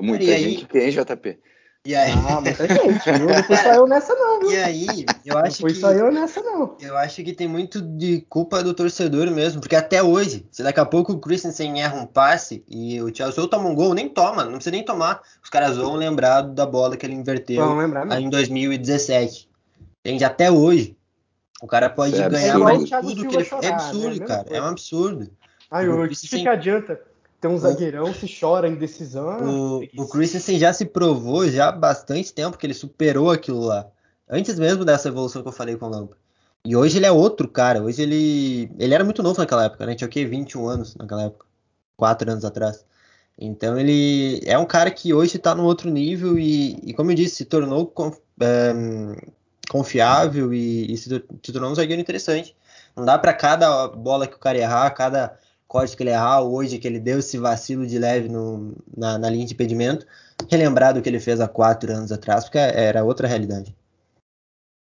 [0.00, 0.66] Muita e gente aí...
[0.66, 1.38] que é JP.
[1.88, 2.12] E aí...
[2.28, 3.28] Ah, muita gente, viu?
[3.28, 4.40] Não fui só eu nessa, não.
[4.40, 4.50] Viu?
[4.50, 5.80] E aí, eu acho não fui que.
[5.80, 6.76] só eu nessa, não.
[6.78, 10.80] Eu acho que tem muito de culpa do torcedor mesmo, porque até hoje, se daqui
[10.80, 14.06] a pouco o Christensen erra um passe e o Chelsea ou toma um gol, nem
[14.06, 15.22] toma, não precisa nem tomar.
[15.42, 17.64] Os caras vão lembrar da bola que ele inverteu
[18.20, 19.48] em 2017.
[20.04, 20.24] Entende?
[20.24, 20.94] Até hoje.
[21.62, 23.44] O cara pode é ganhar mais tudo que ele.
[23.44, 24.26] Chorar, é absurdo, né?
[24.26, 24.46] cara.
[24.50, 25.30] É um absurdo.
[25.70, 27.00] Aí, o que, que adianta?
[27.40, 29.78] Tem um zagueirão, se chora em decisão.
[29.78, 33.86] O, o Christensen já se provou já há bastante tempo que ele superou aquilo lá.
[34.28, 36.16] Antes mesmo dessa evolução que eu falei com o Lampa.
[36.64, 37.82] E hoje ele é outro cara.
[37.82, 38.70] Hoje ele.
[38.78, 39.94] Ele era muito novo naquela época, né?
[39.94, 40.24] Tinha o quê?
[40.24, 41.46] 21 anos naquela época.
[41.96, 42.84] Quatro anos atrás.
[43.38, 47.14] Então ele é um cara que hoje tá num outro nível e, e como eu
[47.14, 47.92] disse, se tornou
[48.40, 48.74] é,
[49.70, 52.56] confiável e, e se, se tornou um zagueiro interessante.
[52.96, 55.38] Não dá para cada bola que o cara errar, cada
[55.68, 59.28] corte que ele errar hoje, que ele deu esse vacilo de leve no, na, na,
[59.28, 60.06] linha de impedimento,
[60.50, 63.76] relembrar do que ele fez há quatro anos atrás, porque era outra realidade.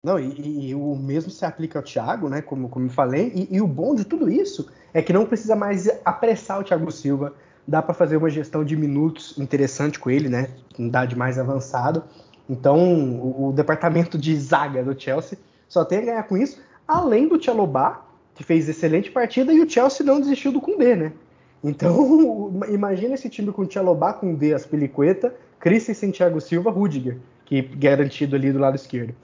[0.04, 2.42] Não, e, e o mesmo se aplica ao Thiago, né?
[2.42, 5.56] Como, como eu falei, e, e, o bom de tudo isso é que não precisa
[5.56, 7.34] mais apressar o Thiago Silva,
[7.66, 10.50] dá para fazer uma gestão de minutos interessante com ele, né?
[10.78, 12.04] Um idade mais avançado.
[12.50, 12.78] Então,
[13.22, 15.38] o, o, departamento de zaga do Chelsea
[15.70, 18.06] só tem a ganhar com isso, além do Tchalobá,
[18.36, 21.14] que fez excelente partida, e o Chelsea não desistiu do Koundé, né?
[21.64, 28.52] Então, imagina esse time com Tchalobá, Koundé, Aspilicueta, Christensen, Thiago Silva, Rudiger, que garantido ali
[28.52, 29.16] do lado esquerdo.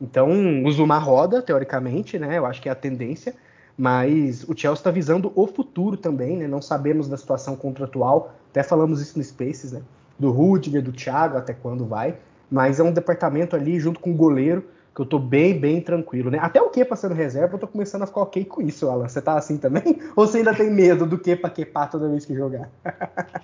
[0.00, 2.38] Então, o Zuma roda, teoricamente, né?
[2.38, 3.34] Eu acho que é a tendência,
[3.76, 6.46] mas o Chelsea está visando o futuro também, né?
[6.46, 9.82] Não sabemos da situação contratual, até falamos isso no Spaces, né?
[10.18, 12.16] Do Rudiger, do Thiago, até quando vai,
[12.50, 14.64] mas é um departamento ali junto com o goleiro
[14.98, 16.38] que eu tô bem, bem tranquilo, né?
[16.42, 19.08] Até o que passando reserva, eu tô começando a ficar ok com isso, Alan.
[19.08, 19.84] Você tá assim também?
[20.16, 22.68] Ou você ainda tem medo do que pra quepar toda vez que jogar?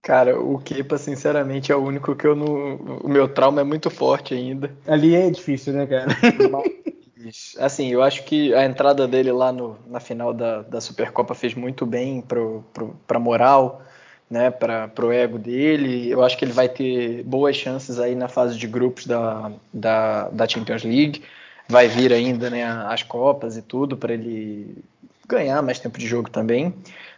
[0.00, 2.76] Cara, o Kepa, sinceramente, é o único que eu não.
[3.02, 4.72] O meu trauma é muito forte ainda.
[4.86, 6.06] Ali é difícil, né, cara?
[7.58, 11.54] Assim, eu acho que a entrada dele lá no, na final da, da Supercopa fez
[11.54, 13.82] muito bem pro, pro, pra moral,
[14.30, 16.10] né, para o ego dele.
[16.10, 20.28] Eu acho que ele vai ter boas chances aí na fase de grupos da, da,
[20.28, 21.22] da Champions League.
[21.68, 24.84] Vai vir ainda né, as Copas e tudo para ele
[25.26, 26.74] ganhar mais tempo de jogo também.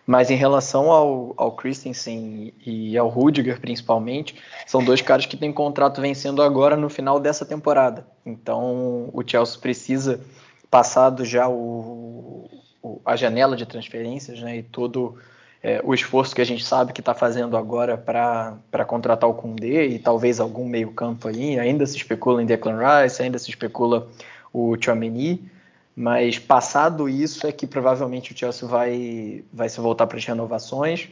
[0.06, 4.34] Mas em relação ao, ao Christensen e ao Rudiger, principalmente,
[4.66, 8.04] são dois caras que têm contrato vencendo agora no final dessa temporada.
[8.26, 10.20] Então o Chelsea precisa,
[10.68, 12.50] passado já o,
[12.82, 15.16] o, a janela de transferências né, e todo
[15.62, 19.86] é, o esforço que a gente sabe que está fazendo agora para contratar o Koundé
[19.86, 24.08] e talvez algum meio campo aí, ainda se especula em Declan Rice, ainda se especula
[24.52, 25.50] o Chouameni,
[25.94, 31.08] mas passado isso é que provavelmente o Chelsea vai, vai se voltar para as renovações.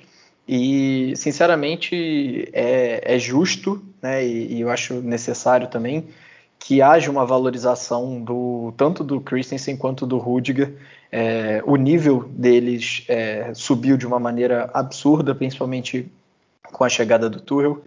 [0.49, 6.09] E, sinceramente, é, é justo, né, e, e, eu acho necessário também,
[6.59, 10.75] que haja uma valorização do tanto do Christensen quanto do Rudiger.
[11.11, 16.11] É, o nível deles é, subiu de uma maneira absurda, principalmente
[16.63, 17.83] com a chegada do Tuchel.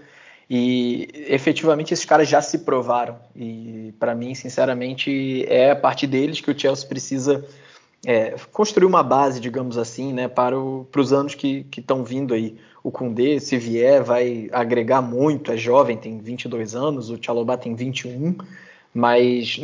[0.49, 3.17] E efetivamente esses caras já se provaram.
[3.35, 7.45] E para mim, sinceramente, é a partir deles que o Chelsea precisa
[8.05, 12.33] é, construir uma base, digamos assim, né, para, o, para os anos que estão vindo
[12.33, 12.57] aí.
[12.83, 15.51] O Koundé, se vier, vai agregar muito.
[15.51, 18.35] É jovem, tem 22 anos, o Tchalobá tem 21.
[18.93, 19.59] Mas,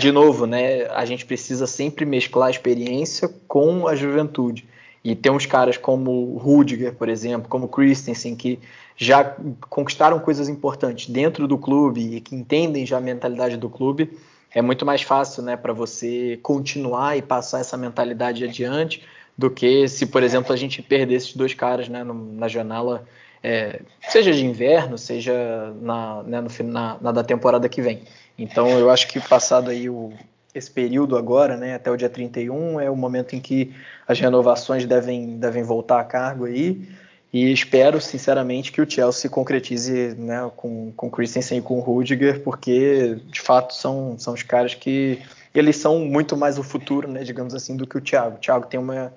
[0.00, 4.66] de novo, né, a gente precisa sempre mesclar a experiência com a juventude.
[5.04, 8.58] E tem uns caras como Rudiger, por exemplo, como Christensen, que
[8.96, 9.36] já
[9.68, 14.16] conquistaram coisas importantes dentro do clube e que entendem já a mentalidade do clube,
[14.54, 19.02] é muito mais fácil né, para você continuar e passar essa mentalidade adiante
[19.36, 23.04] do que se, por exemplo, a gente perder esses dois caras né, na janela,
[23.42, 28.02] é, seja de inverno, seja na, né, no, na, na, da temporada que vem.
[28.38, 30.12] Então, eu acho que passado aí o,
[30.54, 33.74] esse período agora, né, até o dia 31, é o momento em que
[34.06, 36.88] as renovações devem, devem voltar a cargo aí.
[37.32, 42.42] E espero, sinceramente, que o Chelsea concretize né, com, com Christensen e com o Rudiger,
[42.42, 45.18] porque, de fato, são, são os caras que
[45.54, 48.36] eles são muito mais o futuro, né, digamos assim, do que o Thiago.
[48.36, 49.14] O Thiago tem uma,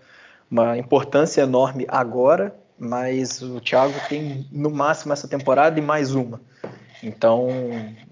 [0.50, 6.42] uma importância enorme agora, mas o Thiago tem, no máximo, essa temporada e mais uma.
[7.04, 7.48] Então,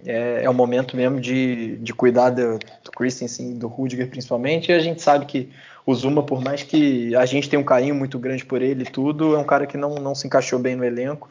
[0.05, 4.71] é, é o momento mesmo de, de cuidar do, do Christensen e do Rudiger, principalmente,
[4.71, 5.49] e a gente sabe que
[5.85, 8.89] o Zuma, por mais que a gente tenha um carinho muito grande por ele e
[8.89, 11.29] tudo, é um cara que não, não se encaixou bem no elenco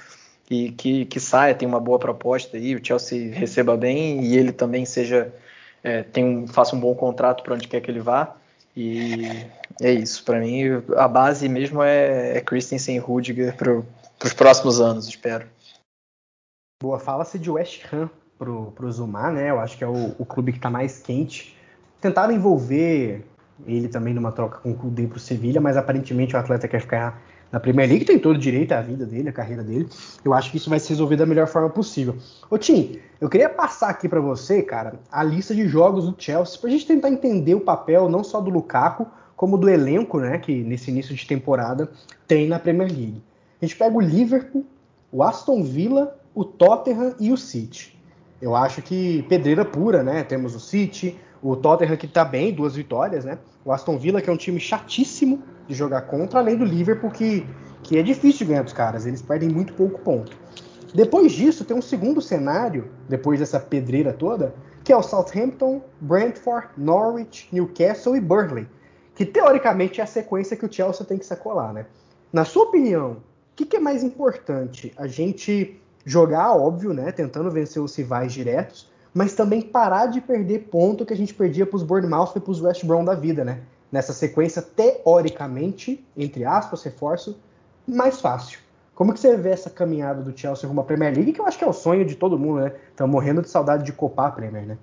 [0.51, 4.53] e que, que saia, tem uma boa proposta aí, o Chelsea receba bem e ele
[4.53, 5.33] também seja
[5.83, 8.37] é, tem um, faça um bom contrato para onde quer que ele vá.
[8.77, 9.47] E
[9.81, 13.83] é isso, para mim a base mesmo é, é Christensen e Rudiger para
[14.25, 15.47] os próximos anos, espero.
[16.83, 19.51] Boa, fala-se de West Ham pro, pro Zuma, né?
[19.51, 21.57] Eu acho que é o, o clube que está mais quente.
[22.01, 23.25] Tentaram envolver
[23.67, 26.81] ele também numa troca com o Kudê para o Sevilha, mas aparentemente o atleta quer
[26.81, 29.87] ficar na Premier League, tem todo direito à vida dele, à carreira dele.
[30.25, 32.17] Eu acho que isso vai ser resolvido da melhor forma possível.
[32.51, 36.59] Ô Tim, eu queria passar aqui para você, cara, a lista de jogos do Chelsea,
[36.59, 40.39] para a gente tentar entender o papel não só do Lukaku, como do elenco, né,
[40.39, 41.91] que nesse início de temporada
[42.27, 43.23] tem na Premier League.
[43.61, 44.65] A gente pega o Liverpool,
[45.11, 47.99] o Aston Villa, o Tottenham e o City.
[48.41, 50.25] Eu acho que pedreira pura, né?
[50.25, 53.39] Temos o City, o Tottenham que tá bem, duas vitórias, né?
[53.65, 55.43] O Aston Villa, que é um time chatíssimo
[55.73, 57.47] de jogar contra, além do Liverpool, que,
[57.83, 60.37] que é difícil ganhar dos caras, eles perdem muito pouco ponto.
[60.95, 64.55] Depois disso, tem um segundo cenário, depois dessa pedreira toda,
[64.85, 68.69] que é o Southampton, Brentford, Norwich, Newcastle e Burnley,
[69.15, 71.87] que teoricamente é a sequência que o Chelsea tem que sacolar, né?
[72.33, 73.17] Na sua opinião, o
[73.57, 74.93] que, que é mais importante?
[74.97, 77.13] A gente jogar, óbvio, né?
[77.13, 81.67] Tentando vencer os rivais diretos, mas também parar de perder ponto que a gente perdia
[81.67, 83.61] para os Bournemouth e para os West Brom da vida, né?
[83.93, 87.39] Nessa sequência, teoricamente, entre aspas, reforço,
[87.87, 88.59] mais fácil.
[88.95, 91.59] Como que você vê essa caminhada do Chelsea rumo à Premier League, que eu acho
[91.59, 92.75] que é o sonho de todo mundo, né?
[92.91, 94.79] Estamos morrendo de saudade de copar a Premier, né?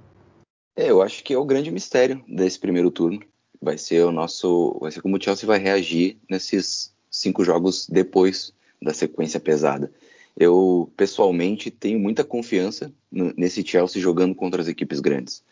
[0.75, 3.19] É, eu acho que é o grande mistério desse primeiro turno.
[3.61, 4.77] Vai ser o nosso.
[4.79, 9.91] Vai ser como o Chelsea vai reagir nesses cinco jogos depois da sequência pesada.
[10.37, 15.43] Eu, pessoalmente, tenho muita confiança nesse Chelsea jogando contra as equipes grandes.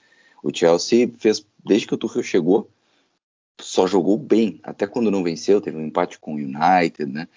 [0.42, 2.70] O Chelsea fez, desde que o Tuchel chegou,
[3.60, 4.60] só jogou bem.
[4.64, 7.28] Até quando não venceu, teve um empate com o United, né?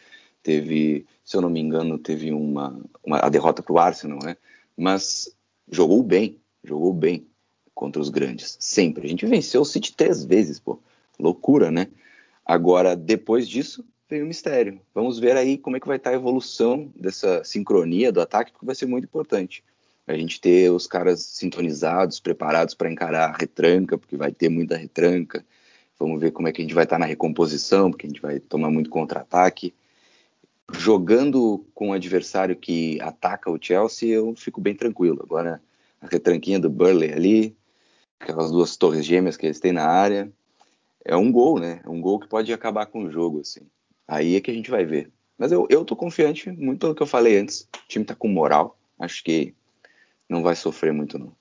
[0.42, 4.36] Teve, se eu não me engano, teve uma, uma a derrota para o Arsenal, né?
[4.76, 5.34] Mas
[5.70, 7.26] jogou bem, jogou bem
[7.74, 9.06] contra os grandes, sempre.
[9.06, 10.78] A gente venceu o City três vezes, pô.
[11.18, 11.88] Loucura, né?
[12.44, 14.80] Agora, depois disso, vem o mistério.
[14.94, 18.64] Vamos ver aí como é que vai estar a evolução dessa sincronia do ataque, que
[18.64, 19.62] vai ser muito importante.
[20.06, 24.76] A gente ter os caras sintonizados, preparados para encarar a retranca, porque vai ter muita
[24.76, 25.44] retranca.
[26.00, 28.40] Vamos ver como é que a gente vai estar na recomposição, porque a gente vai
[28.40, 29.74] tomar muito contra-ataque.
[30.72, 35.20] Jogando com um adversário que ataca o Chelsea, eu fico bem tranquilo.
[35.22, 35.60] Agora,
[36.00, 37.56] a retranquinha do Burley ali,
[38.18, 40.32] aquelas duas torres gêmeas que eles têm na área,
[41.04, 41.82] é um gol, né?
[41.84, 43.60] É um gol que pode acabar com o jogo, assim.
[44.08, 45.10] Aí é que a gente vai ver.
[45.36, 47.68] Mas eu, eu tô confiante, muito pelo que eu falei antes.
[47.74, 48.78] O time tá com moral.
[48.98, 49.54] Acho que
[50.26, 51.32] não vai sofrer muito, não.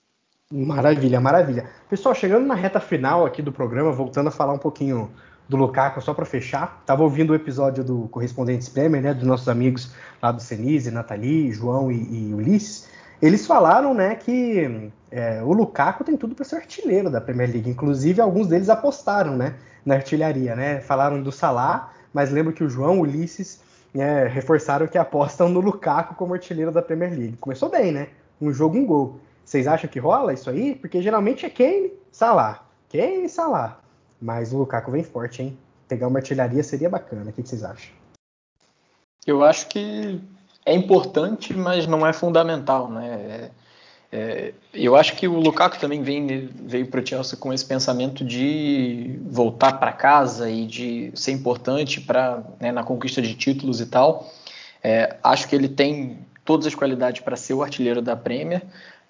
[0.51, 1.69] Maravilha, maravilha.
[1.87, 5.11] Pessoal, chegando na reta final aqui do programa, voltando a falar um pouquinho
[5.47, 6.81] do Lukaku, só para fechar.
[6.87, 11.51] Tava ouvindo o episódio do Correspondentes Premier, né, dos nossos amigos lá do Senise, Nathalie,
[11.51, 12.89] João e, e Ulisses.
[13.21, 17.69] Eles falaram, né, que é, o Lukaku tem tudo para ser artilheiro da Premier League.
[17.69, 19.53] Inclusive, alguns deles apostaram, né,
[19.85, 20.79] na artilharia, né?
[20.79, 23.61] Falaram do Salah, mas lembro que o João, Ulisses,
[23.93, 27.37] né, reforçaram que apostam no Lukaku como artilheiro da Premier League.
[27.37, 28.07] Começou bem, né?
[28.41, 29.19] Um jogo, um gol.
[29.49, 30.75] Vocês acham que rola isso aí?
[30.75, 32.63] Porque geralmente é Kane, Salah.
[32.87, 33.79] Kane, Salah.
[34.21, 35.57] Mas o Lukaku vem forte, hein?
[35.87, 37.31] Pegar uma artilharia seria bacana.
[37.31, 37.91] O que vocês acham?
[39.25, 40.21] Eu acho que
[40.63, 43.07] é importante, mas não é fundamental, né?
[43.07, 43.51] É,
[44.11, 48.23] é, eu acho que o Lukaku também vem, veio para o Chelsea com esse pensamento
[48.23, 53.87] de voltar para casa e de ser importante para né, na conquista de títulos e
[53.87, 54.31] tal.
[54.83, 58.61] É, acho que ele tem todas as qualidades para ser o artilheiro da Premier,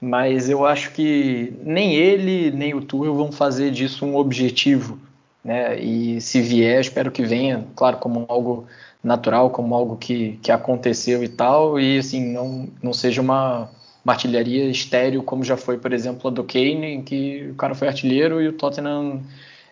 [0.01, 4.99] mas eu acho que nem ele nem o Tuchel vão fazer disso um objetivo,
[5.43, 5.79] né?
[5.79, 8.65] E se vier, espero que venha, claro, como algo
[9.03, 13.69] natural, como algo que, que aconteceu e tal, e assim, não, não seja uma,
[14.03, 17.75] uma artilharia estéreo, como já foi, por exemplo, a do Kane, em que o cara
[17.75, 19.21] foi artilheiro e o Tottenham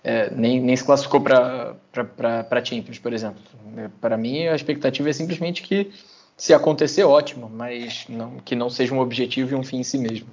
[0.04, 1.76] é, nem, nem se classificou para
[2.64, 3.42] Champions, por exemplo.
[4.00, 5.92] Para mim, a expectativa é simplesmente que,
[6.38, 9.98] se acontecer, ótimo, mas não, que não seja um objetivo e um fim em si
[9.98, 10.28] mesmo.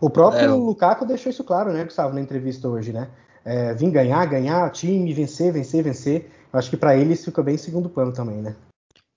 [0.00, 3.08] O próprio é, Lukaku deixou isso claro, né, Gustavo, na entrevista hoje, né?
[3.44, 6.30] É, vim ganhar, ganhar, time, vencer, vencer, vencer.
[6.52, 8.56] Eu acho que para ele isso fica bem em segundo plano também, né?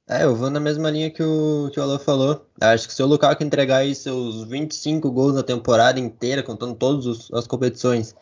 [0.10, 2.46] É, eu vou na mesma linha que o, que o Alô falou.
[2.62, 7.30] Acho que se o Lukaku entregar aí seus 25 gols na temporada inteira, contando todas
[7.34, 8.16] as competições,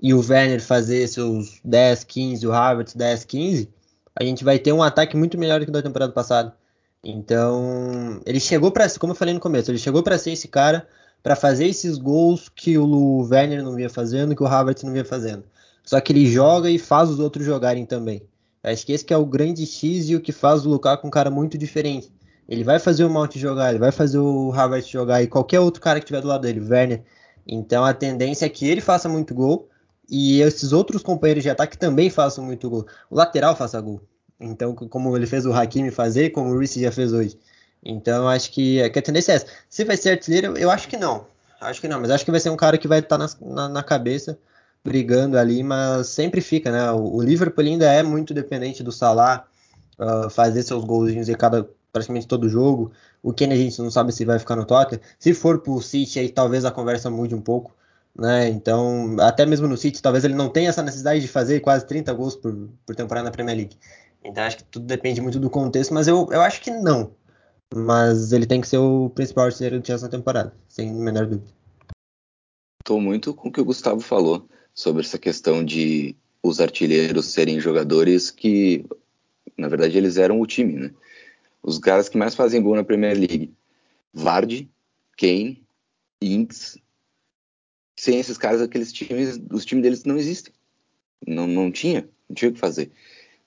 [0.00, 3.70] e o Werner fazer seus 10, 15, o Havertz 10, 15,
[4.18, 6.54] a gente vai ter um ataque muito melhor do que da temporada passada.
[7.04, 10.86] Então, ele chegou para, como eu falei no começo, ele chegou para ser esse cara
[11.22, 15.04] para fazer esses gols que o Werner não vinha fazendo, que o Havertz não vinha
[15.04, 15.44] fazendo.
[15.84, 18.22] Só que ele joga e faz os outros jogarem também.
[18.62, 21.10] Acho que esse que é o grande X e o que faz o Lukaku um
[21.10, 22.12] cara muito diferente.
[22.48, 25.80] Ele vai fazer o Mount jogar, ele vai fazer o Havertz jogar e qualquer outro
[25.80, 27.02] cara que tiver do lado dele, Werner.
[27.46, 29.68] Então a tendência é que ele faça muito gol
[30.08, 32.86] e esses outros companheiros de ataque também façam muito gol.
[33.10, 34.00] O lateral faça gol.
[34.42, 37.38] Então, como ele fez o Hakimi fazer, como o Reece já fez hoje.
[37.84, 39.46] Então, acho que, que, a tendência é essa.
[39.68, 41.26] Se vai ser artilheiro, eu acho que não.
[41.60, 43.68] Acho que não, mas acho que vai ser um cara que vai estar na, na,
[43.68, 44.38] na cabeça
[44.84, 46.90] brigando ali, mas sempre fica, né?
[46.90, 49.46] O, o Liverpool ainda é muito dependente do Salah
[49.98, 52.92] uh, fazer seus golzinhos em cada praticamente todo jogo.
[53.22, 55.00] O Kane a gente não sabe se vai ficar no Tottenham.
[55.18, 57.72] Se for pro City, aí talvez a conversa mude um pouco,
[58.16, 58.48] né?
[58.48, 62.12] Então, até mesmo no City, talvez ele não tenha essa necessidade de fazer quase 30
[62.14, 63.76] gols por, por temporada na Premier League.
[64.24, 67.14] Então, acho que tudo depende muito do contexto, mas eu, eu acho que não.
[67.74, 71.50] Mas ele tem que ser o principal artilheiro do Chelsea na temporada, sem menor dúvida.
[72.82, 77.60] Estou muito com o que o Gustavo falou sobre essa questão de os artilheiros serem
[77.60, 78.84] jogadores que,
[79.56, 80.90] na verdade, eles eram o time, né?
[81.62, 83.54] Os caras que mais fazem gol na Premier League.
[84.12, 84.68] Vardy,
[85.16, 85.64] Kane,
[86.20, 86.76] Inks.
[87.96, 90.52] Sem esses caras, aqueles times, os times deles não existem.
[91.26, 92.90] Não, não tinha, não tinha o que fazer,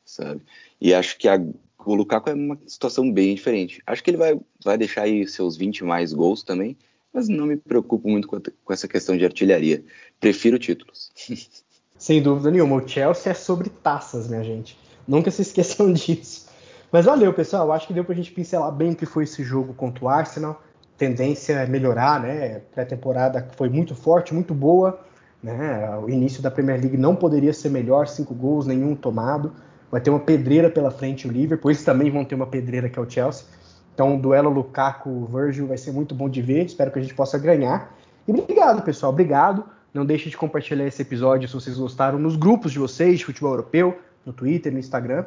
[0.06, 0.42] sabe?
[0.86, 1.44] E acho que a,
[1.84, 3.82] o Lukaku é uma situação bem diferente.
[3.88, 6.78] Acho que ele vai, vai deixar aí seus 20 mais gols também,
[7.12, 9.84] mas não me preocupo muito com, com essa questão de artilharia.
[10.20, 11.12] Prefiro títulos.
[11.98, 12.76] Sem dúvida nenhuma.
[12.76, 14.78] O Chelsea é sobre taças, minha gente.
[15.08, 16.46] Nunca se esqueçam disso.
[16.92, 17.72] Mas valeu, pessoal.
[17.72, 20.62] Acho que deu pra gente pincelar bem o que foi esse jogo contra o Arsenal.
[21.00, 22.60] Tendência é melhorar, né?
[22.76, 25.04] Pré-temporada foi muito forte, muito boa.
[25.42, 25.98] Né?
[25.98, 29.52] O início da Premier League não poderia ser melhor, cinco gols, nenhum tomado.
[29.92, 31.72] Vai ter uma pedreira pela frente o Liverpool.
[31.72, 33.46] Eles também vão ter uma pedreira que é o Chelsea.
[33.94, 36.66] Então, o duelo Lukaku-Virgil vai ser muito bom de ver.
[36.66, 37.96] Espero que a gente possa ganhar.
[38.28, 39.12] E obrigado, pessoal.
[39.12, 39.64] Obrigado.
[39.94, 43.52] Não deixe de compartilhar esse episódio se vocês gostaram nos grupos de vocês de futebol
[43.52, 45.24] europeu, no Twitter, no Instagram.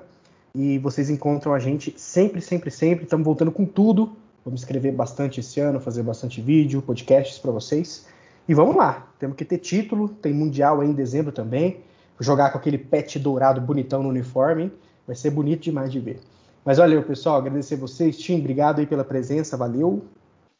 [0.54, 3.04] E vocês encontram a gente sempre, sempre, sempre.
[3.04, 4.12] Estamos voltando com tudo.
[4.44, 8.06] Vamos escrever bastante esse ano, fazer bastante vídeo, podcasts para vocês.
[8.46, 9.06] E vamos lá.
[9.18, 10.08] Temos que ter título.
[10.08, 11.80] Tem Mundial aí em dezembro também.
[12.20, 14.72] Jogar com aquele pet dourado bonitão no uniforme.
[15.06, 16.20] Vai ser bonito demais de ver.
[16.64, 17.36] Mas valeu, pessoal.
[17.36, 18.18] Agradecer vocês.
[18.18, 19.56] Tim, obrigado aí pela presença.
[19.56, 20.04] Valeu.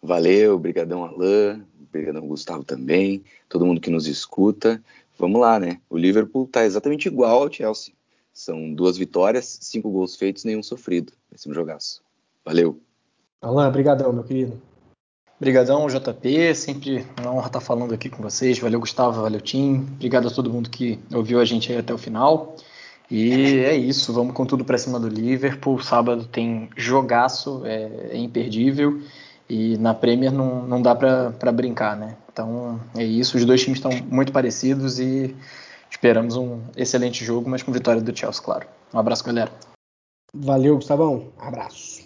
[0.03, 4.83] Valeu, obrigadão Alain, obrigadão Gustavo também, todo mundo que nos escuta.
[5.19, 5.81] Vamos lá, né?
[5.91, 7.93] O Liverpool tá exatamente igual ao Chelsea.
[8.33, 11.13] São duas vitórias, cinco gols feitos, nenhum sofrido.
[11.29, 12.01] Vai ser um jogaço.
[12.45, 12.81] Valeu.
[13.43, 14.61] Alain, brigadão, meu querido.
[15.41, 16.55] Obrigadão, JP.
[16.55, 18.59] Sempre uma honra estar falando aqui com vocês.
[18.59, 19.23] Valeu, Gustavo.
[19.23, 19.87] Valeu, Tim.
[19.95, 22.57] Obrigado a todo mundo que ouviu a gente aí até o final.
[23.11, 24.13] E é isso.
[24.13, 25.81] Vamos com tudo para cima do Liverpool.
[25.81, 29.01] Sábado tem jogaço, é, é imperdível.
[29.49, 32.17] E na Premier não, não dá para brincar, né?
[32.31, 33.37] Então é isso.
[33.37, 35.35] Os dois times estão muito parecidos e
[35.89, 38.67] esperamos um excelente jogo, mas com vitória do Chelsea, claro.
[38.93, 39.51] Um abraço, galera.
[40.35, 41.29] Valeu, Gustavão.
[41.39, 41.98] Abraço.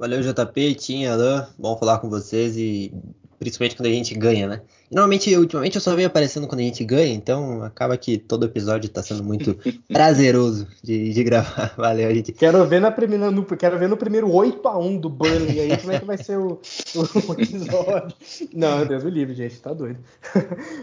[0.00, 1.44] Valeu, JP, Tinha, Alain.
[1.58, 2.90] Bom falar com vocês e
[3.38, 4.62] principalmente quando a gente ganha, né?
[4.90, 8.88] normalmente, ultimamente eu só venho aparecendo quando a gente ganha, então acaba que todo episódio
[8.88, 9.54] tá sendo muito
[9.92, 11.72] prazeroso de, de, gravar.
[11.76, 12.32] Valeu, a gente.
[12.32, 16.00] Quero ver, na primeira, no, quero ver no primeiro 8x1 do Burnley aí como é
[16.00, 16.58] que vai ser o,
[16.94, 18.16] o episódio.
[18.54, 19.98] Não, Deus me livre, gente, tá doido.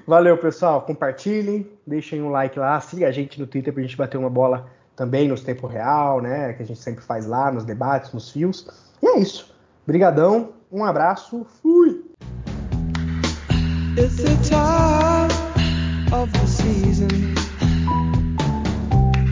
[0.05, 0.84] Valeu, pessoal.
[0.84, 4.70] Compartilhem, deixem um like lá, siga a gente no Twitter pra gente bater uma bola
[4.95, 6.53] também nos tempo real, né?
[6.53, 8.86] Que a gente sempre faz lá nos debates, nos fios
[9.18, 9.51] é isso.
[9.86, 12.03] Brigadão, um abraço, fui!
[13.97, 15.32] It's the time
[16.13, 17.07] of the season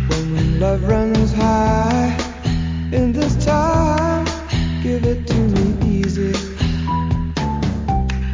[0.10, 2.18] when love runs high.
[2.92, 4.26] In this time,
[4.82, 6.34] give it to me easy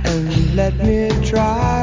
[0.05, 1.80] and let me try.